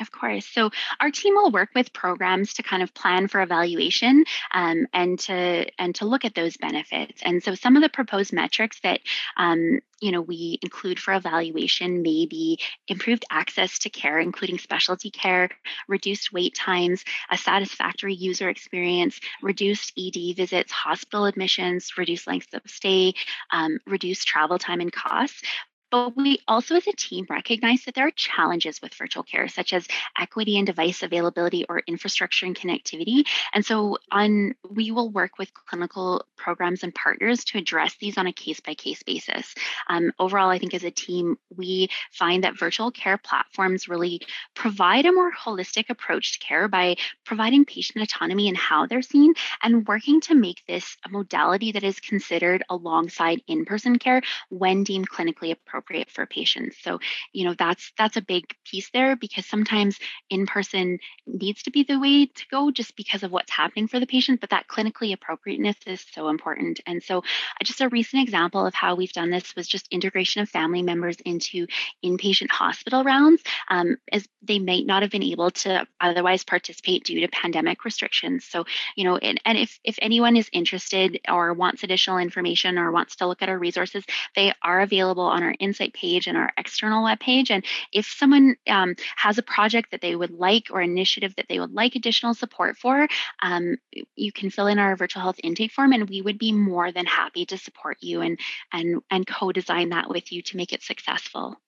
[0.00, 0.46] Of course.
[0.46, 5.18] So our team will work with programs to kind of plan for evaluation um, and
[5.20, 7.20] to and to look at those benefits.
[7.24, 9.00] And so some of the proposed metrics that
[9.36, 15.10] um, you know we include for evaluation may be improved access to care, including specialty
[15.10, 15.50] care,
[15.88, 22.62] reduced wait times, a satisfactory user experience, reduced ED visits, hospital admissions, reduced lengths of
[22.66, 23.14] stay,
[23.50, 25.42] um, reduced travel time and costs.
[25.90, 29.72] But we also, as a team, recognize that there are challenges with virtual care, such
[29.72, 29.86] as
[30.18, 33.26] equity and device availability or infrastructure and connectivity.
[33.54, 38.26] And so, on we will work with clinical programs and partners to address these on
[38.26, 39.54] a case by case basis.
[39.88, 44.20] Um, overall, I think as a team, we find that virtual care platforms really
[44.54, 49.32] provide a more holistic approach to care by providing patient autonomy in how they're seen
[49.62, 54.20] and working to make this a modality that is considered alongside in person care
[54.50, 56.76] when deemed clinically appropriate appropriate for patients.
[56.82, 56.98] So,
[57.32, 61.84] you know, that's that's a big piece there because sometimes in person needs to be
[61.84, 65.12] the way to go just because of what's happening for the patient, but that clinically
[65.12, 66.80] appropriateness is so important.
[66.86, 70.42] And so, uh, just a recent example of how we've done this was just integration
[70.42, 71.66] of family members into
[72.04, 77.20] inpatient hospital rounds, um, as they might not have been able to otherwise participate due
[77.20, 78.44] to pandemic restrictions.
[78.44, 78.64] So,
[78.96, 83.16] you know, and, and if if anyone is interested or wants additional information or wants
[83.16, 87.04] to look at our resources, they are available on our Insight page and our external
[87.04, 87.50] web page.
[87.50, 91.60] And if someone um, has a project that they would like or initiative that they
[91.60, 93.06] would like additional support for,
[93.42, 93.76] um,
[94.16, 97.04] you can fill in our virtual health intake form, and we would be more than
[97.06, 98.38] happy to support you and
[98.72, 101.60] and and co-design that with you to make it successful.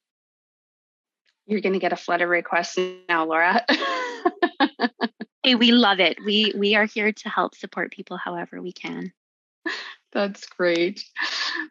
[1.47, 3.65] You're going to get a flood of requests now, Laura.
[5.43, 6.19] hey, we love it.
[6.25, 9.13] We we are here to help support people however we can.
[10.13, 11.05] That's great.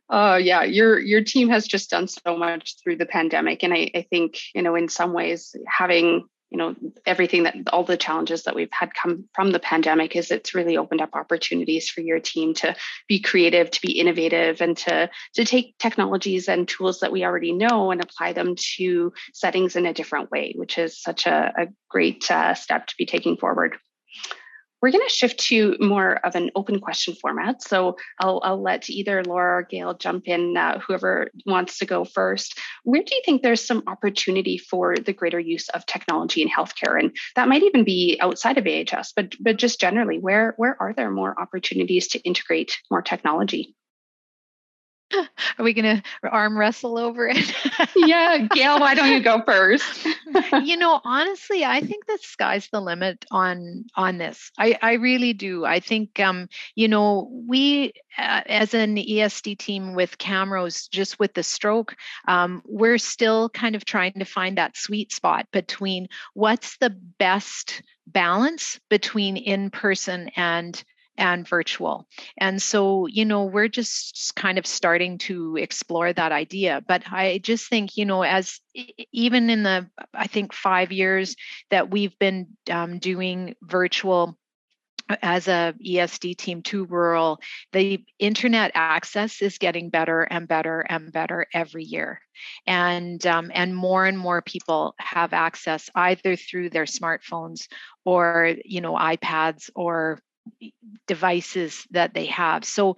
[0.10, 3.92] Uh, yeah, your your team has just done so much through the pandemic, and I,
[3.94, 6.76] I think you know in some ways having you know
[7.06, 10.78] everything that all the challenges that we've had come from the pandemic is it's really
[10.78, 12.76] opened up opportunities for your team to
[13.08, 17.52] be creative to be innovative and to to take technologies and tools that we already
[17.52, 21.68] know and apply them to settings in a different way which is such a, a
[21.90, 23.78] great uh, step to be taking forward
[24.82, 27.62] we're going to shift to more of an open question format.
[27.62, 32.06] So I'll, I'll let either Laura or Gail jump in, uh, whoever wants to go
[32.06, 32.58] first.
[32.84, 37.00] Where do you think there's some opportunity for the greater use of technology in healthcare?
[37.00, 40.94] And that might even be outside of AHS, but, but just generally, where, where are
[40.94, 43.76] there more opportunities to integrate more technology?
[45.58, 47.54] Are we going to arm wrestle over it?
[47.96, 50.08] yeah, Gail, why don't you go first?
[50.64, 54.52] you know, honestly, I think the sky's the limit on on this.
[54.58, 55.66] I I really do.
[55.66, 61.34] I think um, you know, we uh, as an ESD team with Camrose, just with
[61.34, 61.96] the stroke,
[62.28, 67.82] um, we're still kind of trying to find that sweet spot between what's the best
[68.08, 70.84] balance between in person and
[71.20, 72.08] and virtual.
[72.38, 76.82] And so, you know, we're just kind of starting to explore that idea.
[76.88, 78.60] But I just think, you know, as
[79.12, 81.36] even in the, I think, five years
[81.70, 84.38] that we've been um, doing virtual
[85.22, 87.40] as a ESD team to rural,
[87.74, 92.22] the internet access is getting better and better and better every year,
[92.68, 97.68] and um, and more and more people have access either through their smartphones
[98.06, 100.22] or you know iPads or
[101.08, 102.66] devices that they have.
[102.66, 102.96] So,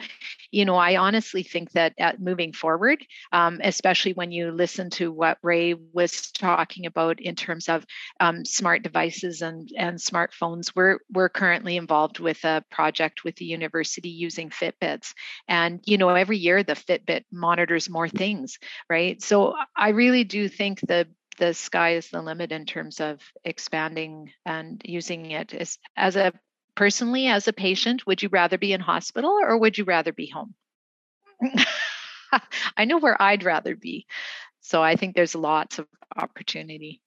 [0.51, 5.11] you know, I honestly think that at moving forward, um, especially when you listen to
[5.11, 7.85] what Ray was talking about in terms of
[8.19, 13.45] um, smart devices and and smartphones, we're we're currently involved with a project with the
[13.45, 15.13] university using Fitbits,
[15.47, 19.21] and you know, every year the Fitbit monitors more things, right?
[19.21, 24.31] So, I really do think the the sky is the limit in terms of expanding
[24.45, 26.33] and using it as, as a
[26.75, 30.27] personally as a patient would you rather be in hospital or would you rather be
[30.27, 30.55] home?
[32.77, 34.05] I know where i'd rather be.
[34.61, 37.01] So i think there's lots of opportunity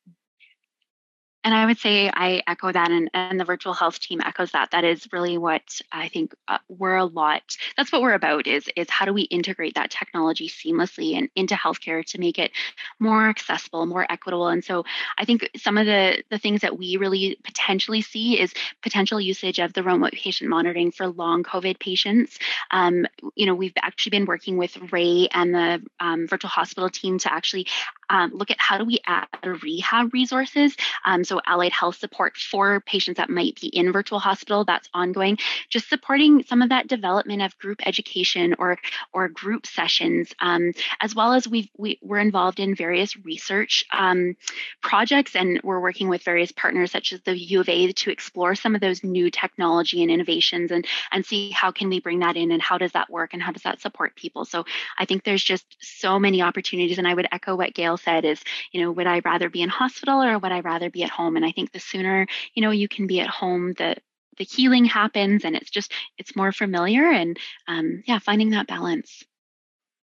[1.45, 4.71] and I would say I echo that, and, and the virtual health team echoes that.
[4.71, 7.57] That is really what I think uh, we're a lot.
[7.77, 8.47] That's what we're about.
[8.47, 12.51] Is is how do we integrate that technology seamlessly and into healthcare to make it
[12.99, 14.49] more accessible, more equitable.
[14.49, 14.85] And so
[15.19, 19.59] I think some of the the things that we really potentially see is potential usage
[19.59, 22.39] of the remote patient monitoring for long COVID patients.
[22.71, 27.19] Um, you know, we've actually been working with Ray and the um, virtual hospital team
[27.19, 27.67] to actually
[28.09, 29.27] um, look at how do we add
[29.63, 30.75] rehab resources.
[31.05, 35.39] Um, so allied health support for patients that might be in virtual hospital, that's ongoing.
[35.69, 38.79] Just supporting some of that development of group education or
[39.13, 44.37] or group sessions, um, as well as we've, we, we're involved in various research um,
[44.81, 48.55] projects and we're working with various partners such as the U of A to explore
[48.55, 52.37] some of those new technology and innovations and and see how can we bring that
[52.37, 54.45] in and how does that work and how does that support people.
[54.45, 54.65] So
[54.99, 58.41] I think there's just so many opportunities and I would echo what Gail said is,
[58.73, 61.24] you know, would I rather be in hospital or would I rather be at home?
[61.37, 63.97] And I think the sooner, you know, you can be at home, the
[64.37, 69.23] the healing happens and it's just it's more familiar and um, yeah finding that balance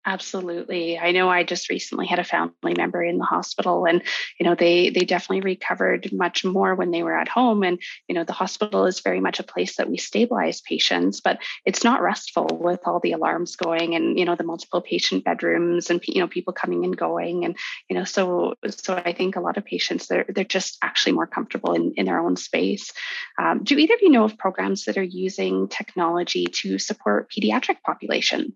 [0.08, 0.98] Absolutely.
[0.98, 4.02] I know I just recently had a family member in the hospital and
[4.40, 7.78] you know they they definitely recovered much more when they were at home and
[8.08, 11.84] you know the hospital is very much a place that we stabilize patients but it's
[11.84, 16.02] not restful with all the alarms going and you know the multiple patient bedrooms and
[16.08, 17.58] you know people coming and going and
[17.90, 21.28] you know so so I think a lot of patients they're they're just actually more
[21.28, 22.94] comfortable in in their own space.
[23.38, 27.82] Um, do either of you know of programs that are using technology to support pediatric
[27.86, 28.54] populations?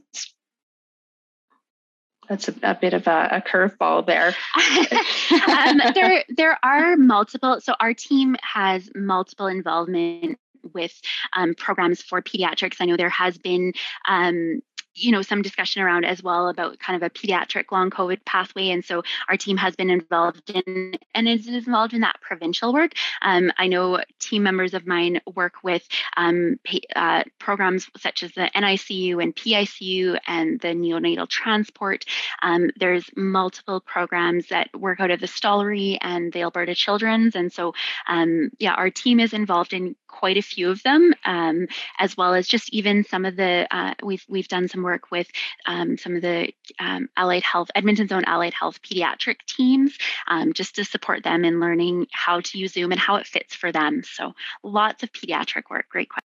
[2.31, 4.33] That's a, a, bit of a, a curveball there.
[5.49, 7.59] um, there, there are multiple.
[7.59, 10.39] So our team has multiple involvement
[10.73, 10.93] with
[11.33, 12.77] um, programs for pediatrics.
[12.79, 13.73] I know there has been
[14.07, 14.61] um,
[14.95, 18.69] you know some discussion around as well about kind of a pediatric long covid pathway.
[18.69, 22.93] And so our team has been involved in and is involved in that provincial work.
[23.21, 25.87] Um, i know team members of mine work with
[26.17, 26.59] um,
[26.95, 32.05] uh, programs such as the nicu and picu and the neonatal transport.
[32.41, 37.35] Um, there's multiple programs that work out of the stollery and the alberta children's.
[37.35, 37.73] And so
[38.07, 41.67] um, yeah our team is involved in quite a few of them um,
[41.97, 45.27] as well as just even some of the uh, we've we've done some work with
[45.65, 50.75] um, some of the um, allied health, Edmonton's own allied health pediatric teams, um, just
[50.75, 54.03] to support them in learning how to use Zoom and how it fits for them.
[54.03, 55.87] So lots of pediatric work.
[55.89, 56.27] Great question.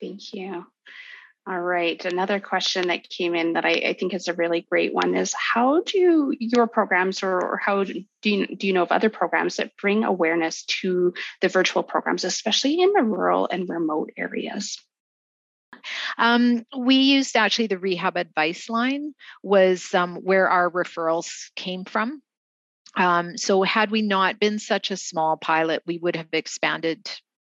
[0.00, 0.66] Thank you.
[1.48, 2.04] All right.
[2.04, 5.32] Another question that came in that I, I, think is a really great one is
[5.32, 9.56] how do your programs or, or, how do you, do you know of other programs
[9.56, 14.78] that bring awareness to the virtual programs, especially in the rural and remote areas?
[16.16, 22.22] Um, we used actually the rehab advice line was um, where our referrals came from.
[22.96, 27.08] Um, so had we not been such a small pilot, we would have expanded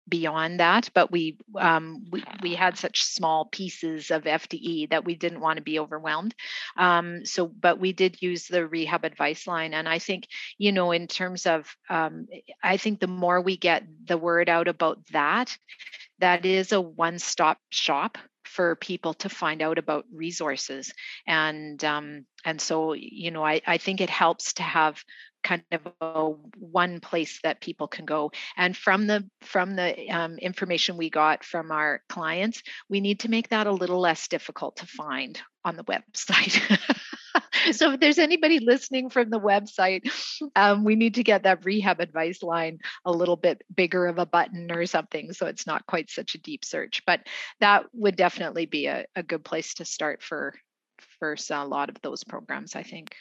[0.08, 5.14] beyond that, but we, um, we we had such small pieces of FTE that we
[5.14, 6.34] didn't want to be overwhelmed.
[6.76, 10.26] Um, so, but we did use the rehab advice line, and I think
[10.56, 12.26] you know, in terms of, um,
[12.62, 15.56] I think the more we get the word out about that,
[16.20, 20.92] that is a one-stop shop for people to find out about resources.
[21.26, 25.04] And um, and so you know I, I think it helps to have
[25.44, 28.32] kind of a one place that people can go.
[28.56, 33.30] And from the from the um, information we got from our clients we need to
[33.30, 36.60] make that a little less difficult to find on the website
[37.72, 40.10] so if there's anybody listening from the website
[40.56, 44.26] um, we need to get that rehab advice line a little bit bigger of a
[44.26, 47.02] button or something so it's not quite such a deep search.
[47.06, 47.20] But
[47.60, 50.54] that would definitely be a, a good place to start for
[51.18, 53.14] for a lot of those programs i think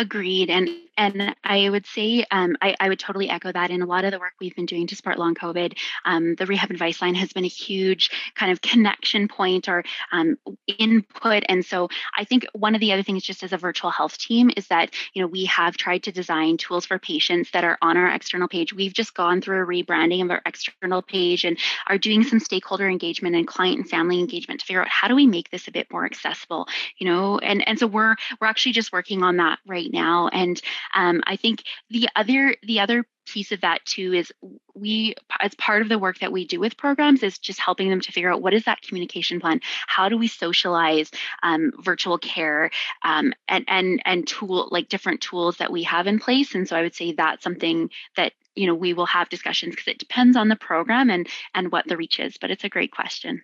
[0.00, 3.70] Agreed, and and I would say um, I, I, would totally echo that.
[3.70, 6.44] In a lot of the work we've been doing to support long COVID, um, the
[6.44, 9.82] rehab advice line has been a huge kind of connection point or
[10.12, 10.36] um,
[10.78, 11.44] input.
[11.48, 14.50] And so I think one of the other things, just as a virtual health team,
[14.56, 17.96] is that you know we have tried to design tools for patients that are on
[17.96, 18.72] our external page.
[18.72, 22.88] We've just gone through a rebranding of our external page and are doing some stakeholder
[22.88, 25.72] engagement and client and family engagement to figure out how do we make this a
[25.72, 26.68] bit more accessible.
[26.98, 30.28] You know, and and so we're we're actually just working on that right right now.
[30.28, 30.60] And
[30.94, 34.32] um, I think the other the other piece of that too is
[34.74, 38.00] we as part of the work that we do with programs is just helping them
[38.00, 39.60] to figure out what is that communication plan?
[39.86, 41.10] How do we socialize
[41.42, 42.70] um, virtual care
[43.04, 46.54] um, and and and tool like different tools that we have in place?
[46.54, 49.88] And so i would say that's something that you know we will have discussions because
[49.88, 52.90] it depends on the program and and what the reach is but it's a great
[52.90, 53.42] question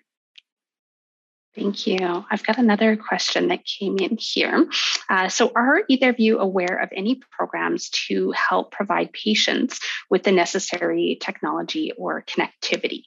[1.57, 2.25] Thank you.
[2.31, 4.69] I've got another question that came in here.
[5.09, 9.81] Uh, so, are either of you aware of any programs to help provide patients
[10.11, 13.05] with the necessary technology or connectivity?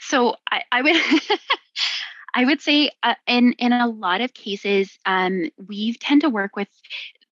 [0.00, 0.96] So, I, I would.
[2.34, 6.54] I would say uh, in in a lot of cases, um, we tend to work
[6.54, 6.68] with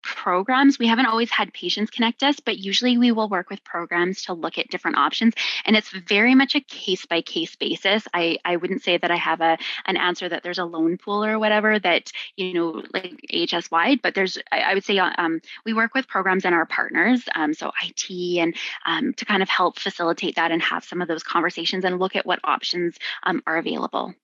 [0.02, 0.78] programs.
[0.78, 4.32] We haven't always had patients connect us, but usually we will work with programs to
[4.32, 5.34] look at different options.
[5.64, 8.04] And it's very much a case by case basis.
[8.14, 11.24] I, I wouldn't say that I have a an answer that there's a loan pool
[11.24, 15.40] or whatever that, you know, like AHS wide, but there's, I, I would say um,
[15.64, 18.54] we work with programs and our partners, um, so IT, and
[18.86, 22.16] um, to kind of help facilitate that and have some of those conversations and look
[22.16, 24.14] at what options um, are available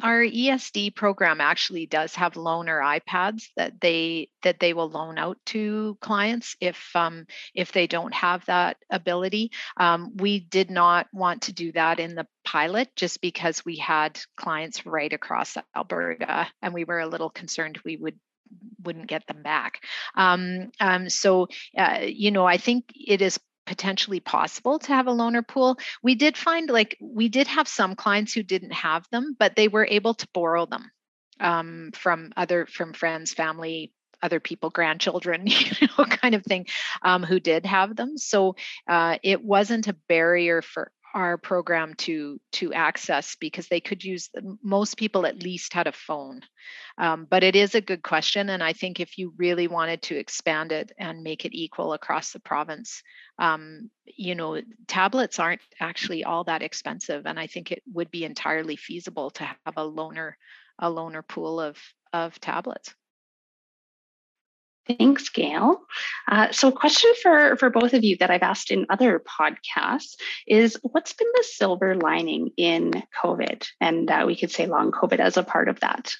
[0.00, 5.38] our ESD program actually does have loaner iPads that they that they will loan out
[5.46, 9.50] to clients if um, if they don't have that ability.
[9.76, 14.20] Um, we did not want to do that in the pilot just because we had
[14.36, 18.18] clients right across Alberta, and we were a little concerned we would
[18.84, 19.80] wouldn't get them back.
[20.14, 25.12] Um, um, so, uh, you know, I think it is potentially possible to have a
[25.12, 25.78] loaner pool.
[26.02, 29.68] We did find like we did have some clients who didn't have them, but they
[29.68, 30.90] were able to borrow them
[31.40, 33.92] um, from other from friends, family,
[34.22, 36.66] other people, grandchildren, you know, kind of thing,
[37.02, 38.16] um, who did have them.
[38.18, 38.56] So
[38.88, 44.28] uh, it wasn't a barrier for our program to to access because they could use
[44.62, 46.40] most people at least had a phone.
[46.98, 50.16] Um, but it is a good question and i think if you really wanted to
[50.16, 53.02] expand it and make it equal across the province
[53.38, 58.24] um, you know tablets aren't actually all that expensive and i think it would be
[58.24, 60.34] entirely feasible to have a loaner
[60.78, 61.76] a loaner pool of
[62.12, 62.94] of tablets
[64.86, 65.80] Thanks, Gail.
[66.30, 70.16] Uh, so, a question for, for both of you that I've asked in other podcasts
[70.46, 73.66] is what's been the silver lining in COVID?
[73.80, 76.12] And uh, we could say long COVID as a part of that.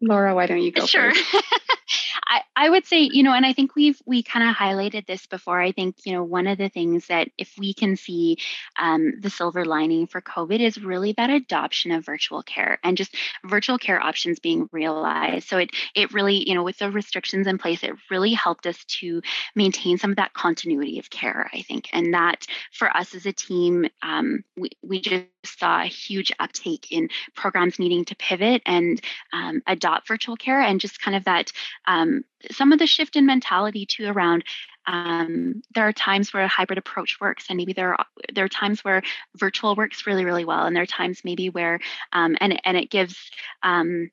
[0.00, 1.12] Laura, why don't you go sure.
[2.26, 5.26] I, I would say, you know, and I think we've we kind of highlighted this
[5.26, 5.60] before.
[5.60, 8.38] I think, you know, one of the things that if we can see
[8.78, 13.16] um, the silver lining for COVID is really that adoption of virtual care and just
[13.44, 15.48] virtual care options being realized.
[15.48, 18.84] So it it really, you know, with the restrictions in place, it really helped us
[18.84, 19.20] to
[19.54, 21.88] maintain some of that continuity of care, I think.
[21.92, 26.90] And that for us as a team, um, we, we just saw a huge uptake
[26.90, 29.00] in programs needing to pivot and
[29.32, 31.52] um, adopt virtual care and just kind of that
[31.86, 34.44] um, some of the shift in mentality too around
[34.86, 38.48] um, there are times where a hybrid approach works and maybe there are there are
[38.48, 39.02] times where
[39.36, 41.80] virtual works really really well and there are times maybe where
[42.12, 43.30] um, and and it gives
[43.62, 44.10] um,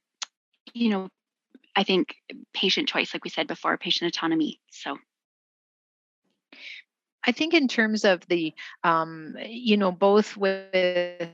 [0.73, 1.09] you know
[1.75, 2.15] i think
[2.53, 4.97] patient choice like we said before patient autonomy so.
[7.23, 8.53] I think in terms of the,
[8.83, 11.29] um, you know, both with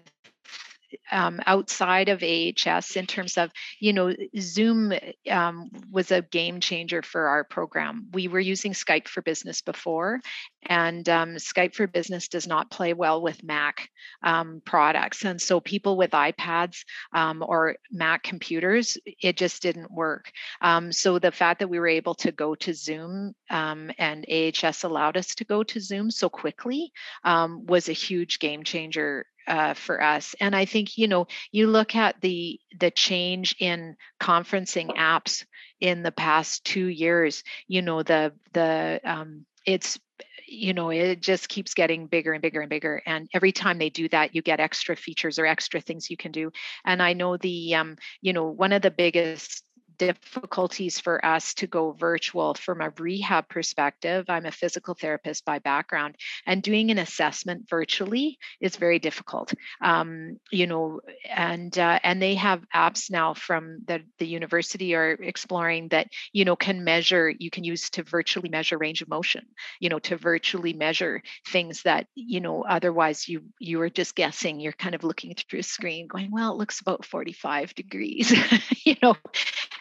[1.11, 4.93] um, outside of AHS in terms of, you know, Zoom
[5.29, 8.07] um, was a game changer for our program.
[8.13, 10.19] We were using Skype for Business before,
[10.63, 13.89] and um, Skype for Business does not play well with Mac
[14.23, 15.23] um, products.
[15.25, 16.83] And so people with iPads
[17.13, 20.31] um, or Mac computers, it just didn't work.
[20.61, 25.17] Um, so the fact that we were able to go to Zoom and AHS allowed
[25.17, 26.91] us to go to Zoom so quickly
[27.23, 30.35] was a huge game changer uh, for us.
[30.39, 35.45] And I think you know you look at the the change in conferencing apps
[35.79, 37.43] in the past two years.
[37.67, 39.99] You know the the um, it's
[40.47, 43.89] you know it just keeps getting bigger and bigger and bigger and every time they
[43.89, 46.49] do that you get extra features or extra things you can do
[46.85, 49.63] and i know the um, you know one of the biggest
[49.97, 54.25] difficulties for us to go virtual from a rehab perspective.
[54.29, 59.53] I'm a physical therapist by background, and doing an assessment virtually is very difficult.
[59.81, 65.11] Um, you know, and uh, and they have apps now from the the university are
[65.11, 67.31] exploring that you know can measure.
[67.37, 69.45] You can use to virtually measure range of motion.
[69.79, 74.59] You know, to virtually measure things that you know otherwise you you were just guessing.
[74.59, 78.33] You're kind of looking through a screen, going, well, it looks about 45 degrees.
[78.85, 79.15] you know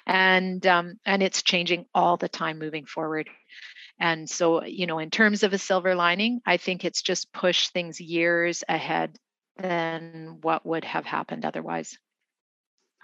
[0.07, 3.29] and um, and it's changing all the time moving forward.
[4.01, 7.73] And so you know in terms of a silver lining i think it's just pushed
[7.73, 9.17] things years ahead
[9.59, 11.99] than what would have happened otherwise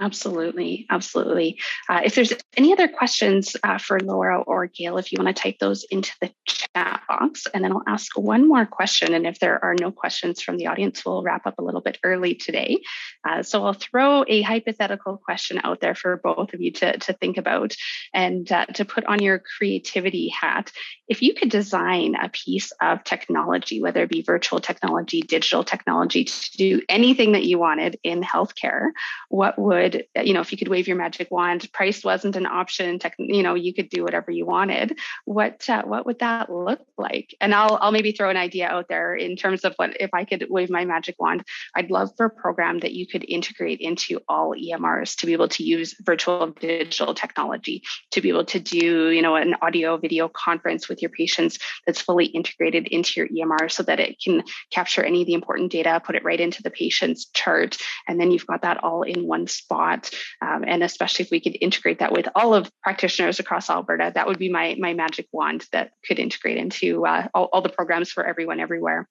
[0.03, 1.61] Absolutely, absolutely.
[1.89, 5.43] Uh, if there's any other questions uh, for Laura or Gail, if you want to
[5.43, 9.15] type those into the chat box, and then I'll ask one more question.
[9.15, 11.99] And if there are no questions from the audience, we'll wrap up a little bit
[12.03, 12.83] early today.
[13.25, 17.13] Uh, so I'll throw a hypothetical question out there for both of you to, to
[17.13, 17.77] think about
[18.13, 20.73] and uh, to put on your creativity hat.
[21.07, 26.25] If you could design a piece of technology, whether it be virtual technology, digital technology,
[26.25, 28.89] to do anything that you wanted in healthcare,
[29.29, 32.47] what would would, you know, if you could wave your magic wand, price wasn't an
[32.47, 32.99] option.
[32.99, 34.99] Tech, you know, you could do whatever you wanted.
[35.25, 37.35] What uh, what would that look like?
[37.41, 40.25] And I'll I'll maybe throw an idea out there in terms of what if I
[40.25, 41.45] could wave my magic wand.
[41.75, 45.49] I'd love for a program that you could integrate into all EMRs to be able
[45.49, 50.29] to use virtual digital technology to be able to do, you know, an audio video
[50.29, 55.03] conference with your patients that's fully integrated into your EMR so that it can capture
[55.03, 57.77] any of the important data, put it right into the patient's chart,
[58.09, 60.11] and then you've got that all in one spot spot.
[60.41, 64.27] Um, and especially if we could integrate that with all of practitioners across Alberta, that
[64.27, 68.11] would be my, my magic wand that could integrate into uh, all, all the programs
[68.11, 69.09] for everyone everywhere.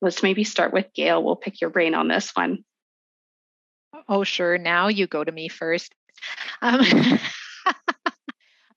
[0.00, 1.22] Let's maybe start with Gail.
[1.22, 2.64] We'll pick your brain on this one.
[4.08, 4.58] Oh, sure.
[4.58, 5.94] Now you go to me first.
[6.60, 6.84] Um,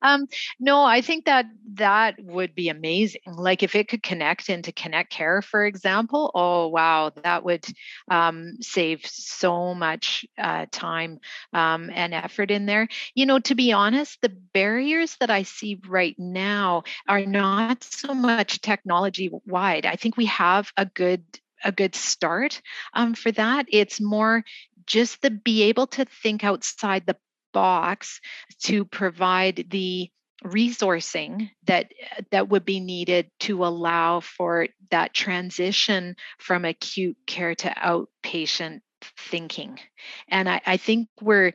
[0.01, 0.27] Um,
[0.59, 3.21] no, I think that that would be amazing.
[3.25, 6.31] Like if it could connect into Connect Care, for example.
[6.35, 7.65] Oh wow, that would
[8.09, 11.19] um, save so much uh, time
[11.53, 12.87] um, and effort in there.
[13.15, 18.13] You know, to be honest, the barriers that I see right now are not so
[18.13, 19.85] much technology wide.
[19.85, 21.23] I think we have a good
[21.63, 22.61] a good start
[22.93, 23.65] um, for that.
[23.69, 24.43] It's more
[24.85, 27.17] just the be able to think outside the
[27.57, 28.21] box
[28.59, 30.11] to provide the
[30.45, 37.55] resourcing that eh, that would be needed to allow for that transition from acute care
[37.55, 38.81] to outpatient
[39.17, 39.79] thinking.
[40.27, 41.53] And I, I, think we're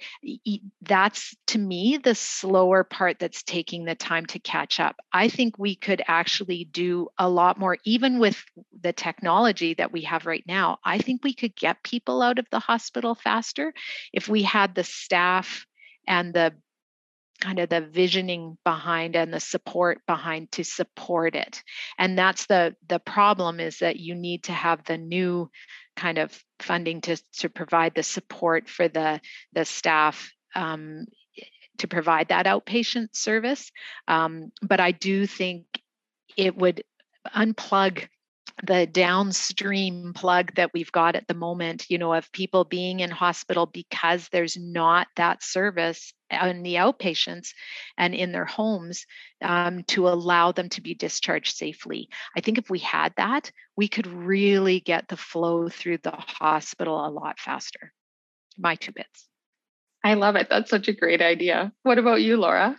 [0.80, 4.96] that's to me the slower part that's taking the time to catch up.
[5.12, 8.42] I think we could actually do a lot more even with
[8.82, 12.46] the technology that we have right now i think we could get people out of
[12.50, 13.72] the hospital faster
[14.12, 15.66] if we had the staff
[16.06, 16.52] and the
[17.40, 21.62] kind of the visioning behind and the support behind to support it.
[21.98, 25.50] And that's the the problem is that you need to have the new
[25.96, 29.20] kind of funding to to provide the support for the
[29.52, 31.06] the staff um,
[31.78, 33.72] to provide that outpatient service.
[34.06, 35.64] Um, but i do think
[36.36, 36.84] it would
[37.34, 38.08] unplug
[38.64, 43.10] the downstream plug that we've got at the moment, you know, of people being in
[43.10, 47.50] hospital because there's not that service in the outpatients
[47.96, 49.06] and in their homes
[49.42, 52.08] um, to allow them to be discharged safely.
[52.36, 57.06] I think if we had that, we could really get the flow through the hospital
[57.06, 57.92] a lot faster.
[58.58, 59.28] My two bits.
[60.04, 60.48] I love it.
[60.50, 61.72] That's such a great idea.
[61.82, 62.78] What about you, Laura?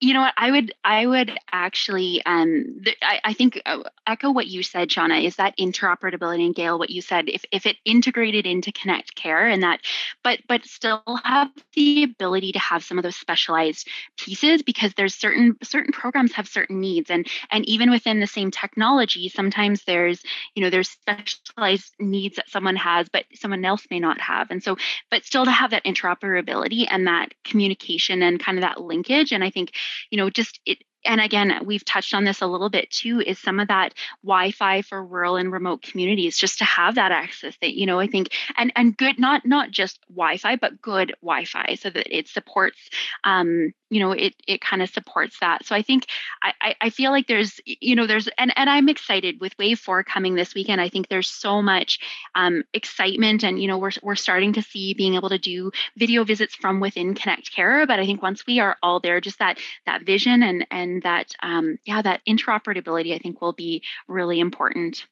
[0.00, 0.34] You know what?
[0.36, 4.88] I would i would actually um th- I, I think uh, echo what you said
[4.88, 9.14] shauna is that interoperability and gail what you said if, if it integrated into connect
[9.14, 9.80] care and that
[10.22, 15.14] but but still have the ability to have some of those specialized pieces because there's
[15.14, 17.10] certain certain programs have certain needs.
[17.10, 20.22] And and even within the same technology sometimes there's
[20.54, 24.50] you know there's specialized needs that someone has but someone else may not have.
[24.50, 24.76] And so
[25.10, 29.32] but still to have that interoperability and that communication and kind of that linkage.
[29.32, 29.72] And i think
[30.10, 33.38] you know, just it, and again, we've touched on this a little bit too, is
[33.38, 37.74] some of that Wi-Fi for rural and remote communities, just to have that access that,
[37.74, 41.90] you know, I think, and and good, not not just Wi-Fi, but good Wi-Fi so
[41.90, 42.78] that it supports
[43.24, 45.64] um, you know it it kind of supports that.
[45.64, 46.06] So i think
[46.42, 50.02] I, I feel like there's you know there's and, and i'm excited with wave four
[50.02, 50.80] coming this weekend.
[50.80, 51.98] I think there's so much
[52.34, 56.24] um, excitement and you know we're, we're starting to see being able to do video
[56.24, 59.58] visits from within connect care but i think once we are all there just that
[59.86, 60.66] that vision and
[60.96, 65.06] and that um, yeah that interoperability i think will be really important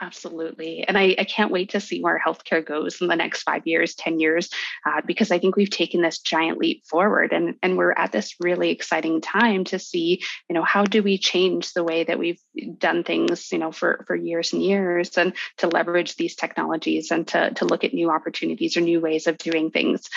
[0.00, 0.84] Absolutely.
[0.86, 3.96] And I, I, can't wait to see where healthcare goes in the next five years,
[3.96, 4.48] 10 years,
[4.86, 8.36] uh, because I think we've taken this giant leap forward and, and we're at this
[8.38, 12.40] really exciting time to see, you know, how do we change the way that we've
[12.78, 17.26] done things, you know, for, for years and years and to leverage these technologies and
[17.28, 20.08] to, to look at new opportunities or new ways of doing things.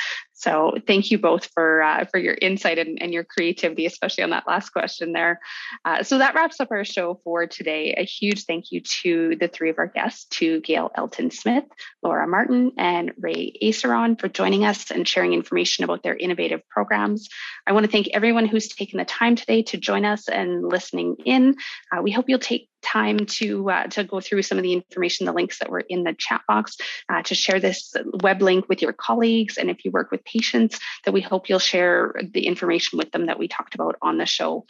[0.41, 4.31] So thank you both for uh, for your insight and, and, your creativity, especially on
[4.31, 5.39] that last question there.
[5.85, 7.93] Uh, so that wraps up our show for today.
[7.95, 11.65] A huge thank you to the three of our guests, to Gail Elton Smith,
[12.01, 17.29] Laura Martin, and Ray Aceron for joining us and sharing information about their innovative programs.
[17.67, 21.17] I want to thank everyone who's taken the time today to join us and listening
[21.23, 21.55] in.
[21.95, 25.25] Uh, we hope you'll take time to uh, to go through some of the information,
[25.25, 26.77] the links that were in the chat box,
[27.09, 30.79] uh, to share this web link with your colleagues, and if you work with patients,
[31.05, 34.25] that we hope you'll share the information with them that we talked about on the
[34.25, 34.65] show.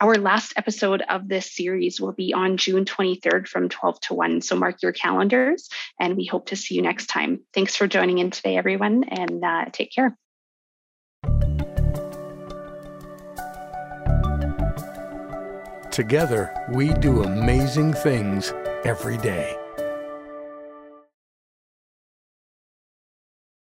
[0.00, 4.40] Our last episode of this series will be on June 23rd from 12 to 1.
[4.42, 7.40] So mark your calendars, and we hope to see you next time.
[7.54, 10.16] Thanks for joining in today, everyone, and uh, take care.
[15.92, 18.54] Together, we do amazing things
[18.86, 19.61] every day.